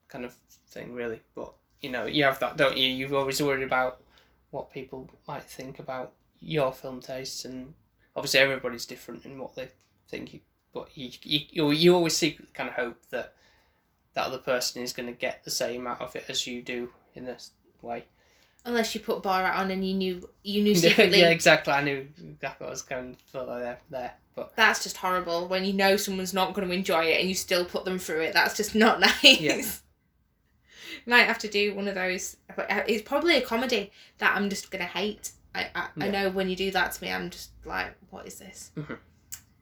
kind 0.08 0.26
of 0.26 0.36
thing, 0.70 0.94
really. 0.94 1.22
But 1.36 1.54
you 1.82 1.90
know, 1.90 2.06
you 2.06 2.24
have 2.24 2.40
that, 2.40 2.58
don't 2.58 2.78
you? 2.78 2.88
You've 2.88 3.14
always 3.14 3.42
worried 3.42 3.64
about 3.64 4.02
what 4.52 4.72
people 4.72 5.10
might 5.28 5.44
think 5.44 5.80
about 5.80 6.14
your 6.40 6.72
film 6.74 7.00
tastes, 7.02 7.46
and 7.46 7.74
obviously 8.16 8.40
everybody's 8.42 8.86
different 8.86 9.26
in 9.26 9.40
what 9.40 9.56
they 9.56 9.70
think. 10.10 10.34
You, 10.34 10.40
but 10.74 10.90
you, 10.96 11.10
you, 11.24 11.40
you, 11.50 11.72
you 11.72 11.96
always 11.96 12.16
secretly 12.16 12.52
kind 12.54 12.70
of 12.70 12.76
hope 12.76 12.98
that 13.10 13.34
that 14.14 14.28
other 14.28 14.38
person 14.38 14.84
is 14.84 14.94
going 14.94 15.08
to 15.08 15.14
get 15.14 15.44
the 15.44 15.52
same 15.52 15.88
out 15.88 16.02
of 16.02 16.16
it 16.16 16.26
as 16.28 16.46
you 16.46 16.62
do 16.62 16.90
in 17.16 17.26
this 17.26 17.52
way. 17.82 18.06
Unless 18.66 18.94
you 18.96 19.02
put 19.02 19.24
Borat 19.24 19.56
on 19.56 19.72
and 19.72 19.88
you 19.88 19.94
knew 19.94 20.30
you 20.44 20.64
knew 20.64 20.76
secretly. 20.88 21.20
yeah, 21.20 21.30
exactly. 21.30 21.74
I 21.74 21.84
knew 21.84 22.08
exactly 22.24 22.66
what 22.66 22.70
I 22.70 22.72
was 22.72 22.82
going 22.82 23.18
for 23.32 23.46
there. 23.46 23.80
There, 23.90 24.14
but 24.36 24.56
That's 24.56 24.84
just 24.84 24.98
horrible 24.98 25.48
when 25.48 25.66
you 25.66 25.74
know 25.74 25.98
someone's 25.98 26.34
not 26.34 26.54
going 26.54 26.68
to 26.68 26.74
enjoy 26.74 27.06
it 27.06 27.20
and 27.20 27.28
you 27.30 27.36
still 27.36 27.66
put 27.66 27.86
them 27.86 28.00
through 28.00 28.22
it. 28.22 28.34
That's 28.34 28.56
just 28.58 28.76
not 28.76 29.00
nice. 29.24 29.42
Yeah. 29.42 29.62
Might 31.06 31.24
have 31.24 31.40
to 31.40 31.48
do 31.48 31.74
one 31.74 31.88
of 31.88 31.96
those. 31.96 32.38
It's 32.88 33.02
probably 33.08 33.36
a 33.38 33.42
comedy 33.42 33.92
that 34.20 34.36
I'm 34.36 34.50
just 34.50 34.70
going 34.70 34.84
to 34.84 34.88
hate. 34.92 35.32
I, 35.56 35.68
I, 35.74 35.88
I 36.00 36.08
know 36.10 36.30
when 36.30 36.48
you 36.50 36.56
do 36.56 36.70
that 36.72 36.92
to 36.94 37.04
me, 37.04 37.12
I'm 37.12 37.30
just 37.30 37.50
like, 37.66 37.94
what 38.10 38.28
is 38.28 38.40
this? 38.40 38.72
Mhm. 38.78 38.98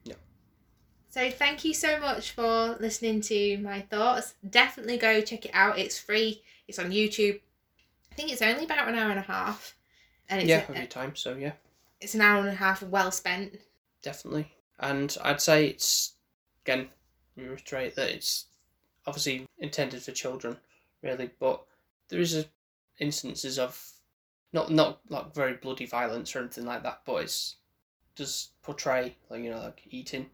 Yeah. 0.03 0.15
So 1.09 1.29
thank 1.31 1.63
you 1.63 1.73
so 1.73 1.99
much 1.99 2.31
for 2.31 2.77
listening 2.79 3.21
to 3.21 3.57
my 3.59 3.81
thoughts. 3.81 4.33
Definitely 4.47 4.97
go 4.97 5.21
check 5.21 5.45
it 5.45 5.51
out. 5.53 5.79
It's 5.79 5.97
free. 5.97 6.43
It's 6.67 6.77
on 6.77 6.91
YouTube. 6.91 7.39
I 8.19 8.21
think 8.23 8.33
it's 8.33 8.41
only 8.41 8.65
about 8.65 8.89
an 8.89 8.95
hour 8.95 9.11
and 9.11 9.19
a 9.19 9.23
half. 9.23 9.75
And 10.27 10.41
it's 10.41 10.49
yeah, 10.49 10.65
a- 10.67 10.71
of 10.71 10.77
your 10.77 10.87
time. 10.87 11.15
So 11.15 11.35
yeah. 11.35 11.53
it's 12.01 12.15
an 12.15 12.21
hour 12.21 12.39
and 12.39 12.49
a 12.49 12.53
half 12.55 12.83
well 12.83 13.11
spent. 13.11 13.57
definitely. 14.01 14.51
And 14.81 15.15
I'd 15.23 15.39
say 15.41 15.67
it's 15.67 16.15
again 16.65 16.89
reiterate 17.37 17.95
that 17.95 18.09
it's 18.09 18.47
obviously 19.07 19.47
intended 19.59 20.01
for 20.03 20.11
children, 20.11 20.57
really, 21.01 21.29
but 21.39 21.63
there 22.09 22.19
is 22.19 22.35
a 22.35 22.45
instances 22.99 23.57
of 23.57 23.81
not 24.51 24.69
not 24.69 24.99
like 25.07 25.33
very 25.33 25.53
bloody 25.53 25.85
violence 25.85 26.35
or 26.35 26.39
anything 26.39 26.65
like 26.65 26.83
that, 26.83 27.01
but 27.05 27.23
it's 27.23 27.55
does 28.15 28.49
portray 28.63 29.15
like 29.29 29.41
you 29.41 29.49
know 29.49 29.59
like 29.59 29.81
eating 29.89 30.29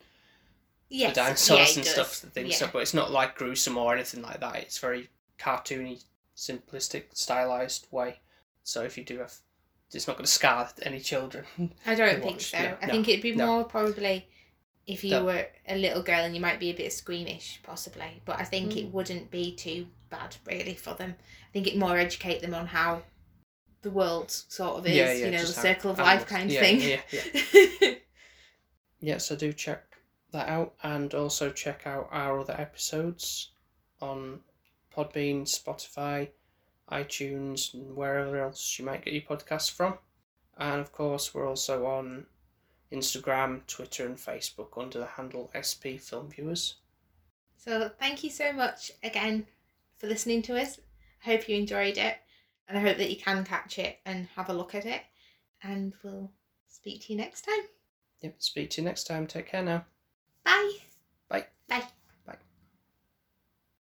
Yes, 0.90 1.14
the 1.16 1.22
dinosaurs 1.22 1.60
yeah, 1.60 1.76
and 1.76 1.84
does. 1.84 1.94
stuff 1.94 2.24
and 2.24 2.34
things, 2.34 2.50
Yeah. 2.50 2.58
so, 2.58 2.70
but 2.74 2.80
it's 2.80 2.94
not 2.96 3.12
like 3.12 3.36
gruesome 3.36 3.78
or 3.78 3.94
anything 3.94 4.24
like 4.24 4.40
that. 4.40 4.56
It's 4.58 4.80
very 4.80 5.10
cartoony, 5.40 6.04
simplistic, 6.36 7.06
stylized 7.14 7.88
way. 7.92 8.20
So 8.64 8.82
if 8.84 8.98
you 8.98 9.04
do 9.04 9.20
have, 9.20 9.34
it's 9.94 10.08
not 10.08 10.18
going 10.18 10.26
to 10.26 10.32
scar 10.32 10.70
any 10.82 11.00
children. 11.00 11.46
I 11.86 11.96
don't 11.96 12.22
think 12.22 12.26
watch. 12.26 12.52
so. 12.52 12.58
No, 12.60 12.78
I 12.82 12.86
no, 12.88 12.92
think 12.94 13.08
it'd 13.10 13.22
be 13.24 13.36
no. 13.36 13.46
more 13.48 13.64
probably 13.64 14.28
if 14.88 15.04
you 15.04 15.12
That- 15.12 15.24
were 15.26 15.48
a 15.68 15.76
little 15.78 16.04
girl 16.04 16.24
and 16.26 16.36
you 16.36 16.42
might 16.42 16.60
be 16.60 16.70
a 16.70 16.74
bit 16.76 16.92
squeamish, 16.94 17.60
possibly. 17.64 18.22
But 18.26 18.40
I 18.40 18.44
think 18.44 18.74
Mm. 18.74 18.78
it 18.78 18.94
wouldn't 18.94 19.32
be 19.32 19.56
too 19.56 19.88
bad, 20.10 20.36
really, 20.46 20.76
for 20.76 20.94
them. 20.96 21.16
I 21.20 21.52
think 21.54 21.68
it 21.68 21.78
more 21.78 21.98
educate 21.98 22.42
them 22.42 22.54
on 22.54 22.68
how 22.68 23.04
the 23.82 23.90
world 23.92 24.30
sort 24.32 24.78
of 24.80 24.88
is, 24.88 24.96
Yeah, 24.96 25.12
yeah, 25.12 25.26
you 25.26 25.32
know, 25.32 25.42
the 25.42 25.48
circle 25.48 25.92
of 25.92 26.00
life 26.00 26.30
animals- 26.30 26.30
kind 26.30 26.46
of 26.46 26.52
yeah, 26.52 26.62
thing. 26.62 26.82
Yeah, 26.82 27.72
yeah. 27.82 27.96
yeah, 29.00 29.18
so 29.20 29.36
do 29.36 29.54
check 29.54 29.84
that 30.32 30.50
out 30.50 30.74
and 30.84 31.14
also 31.14 31.52
check 31.52 31.86
out 31.88 32.10
our 32.12 32.40
other 32.40 32.56
episodes 32.60 33.52
on 34.02 34.40
Podbean, 34.96 35.44
Spotify, 35.44 36.30
iTunes, 36.92 37.74
and 37.74 37.96
wherever 37.96 38.42
else 38.42 38.78
you 38.78 38.86
might 38.86 39.04
get 39.04 39.14
your 39.14 39.24
podcasts 39.24 39.72
from. 39.72 39.98
And 40.58 40.80
of 40.80 40.92
course, 40.92 41.34
we're 41.34 41.48
also 41.48 41.86
on 41.86 42.26
Instagram, 42.92 43.66
Twitter, 43.68 44.06
and 44.06 44.18
Facebook 44.18 44.78
under 44.78 45.00
the 45.00 45.06
handle 45.06 45.52
SP 45.54 46.00
Film 46.00 46.30
Viewers. 46.30 46.76
so 47.58 47.90
thank 48.00 48.24
you 48.24 48.30
so 48.30 48.54
much 48.54 48.92
again 49.04 49.46
for 49.98 50.08
listening 50.08 50.42
to 50.44 50.60
us. 50.60 50.80
I 51.26 51.32
hope 51.32 51.50
you 51.50 51.58
enjoyed 51.58 51.98
it. 51.98 52.18
And 52.68 52.78
I 52.78 52.82
hope 52.82 52.98
that 52.98 53.12
you 53.12 53.18
can 53.18 53.44
catch 53.44 53.78
it 53.78 54.00
and 54.06 54.28
have 54.36 54.50
a 54.50 54.54
look 54.54 54.74
at 54.74 54.86
it. 54.86 55.02
And 55.62 55.94
we'll 56.04 56.32
speak 56.68 57.02
to 57.06 57.14
you 57.14 57.18
next 57.20 57.42
time. 57.44 57.66
Yep, 58.22 58.36
speak 58.40 58.70
to 58.72 58.82
you 58.82 58.86
next 58.86 59.04
time. 59.06 59.28
Take 59.28 59.48
care 59.48 59.64
now. 59.64 59.86
Bye. 60.44 60.72
Bye. 61.30 61.46
Bye. 61.68 61.84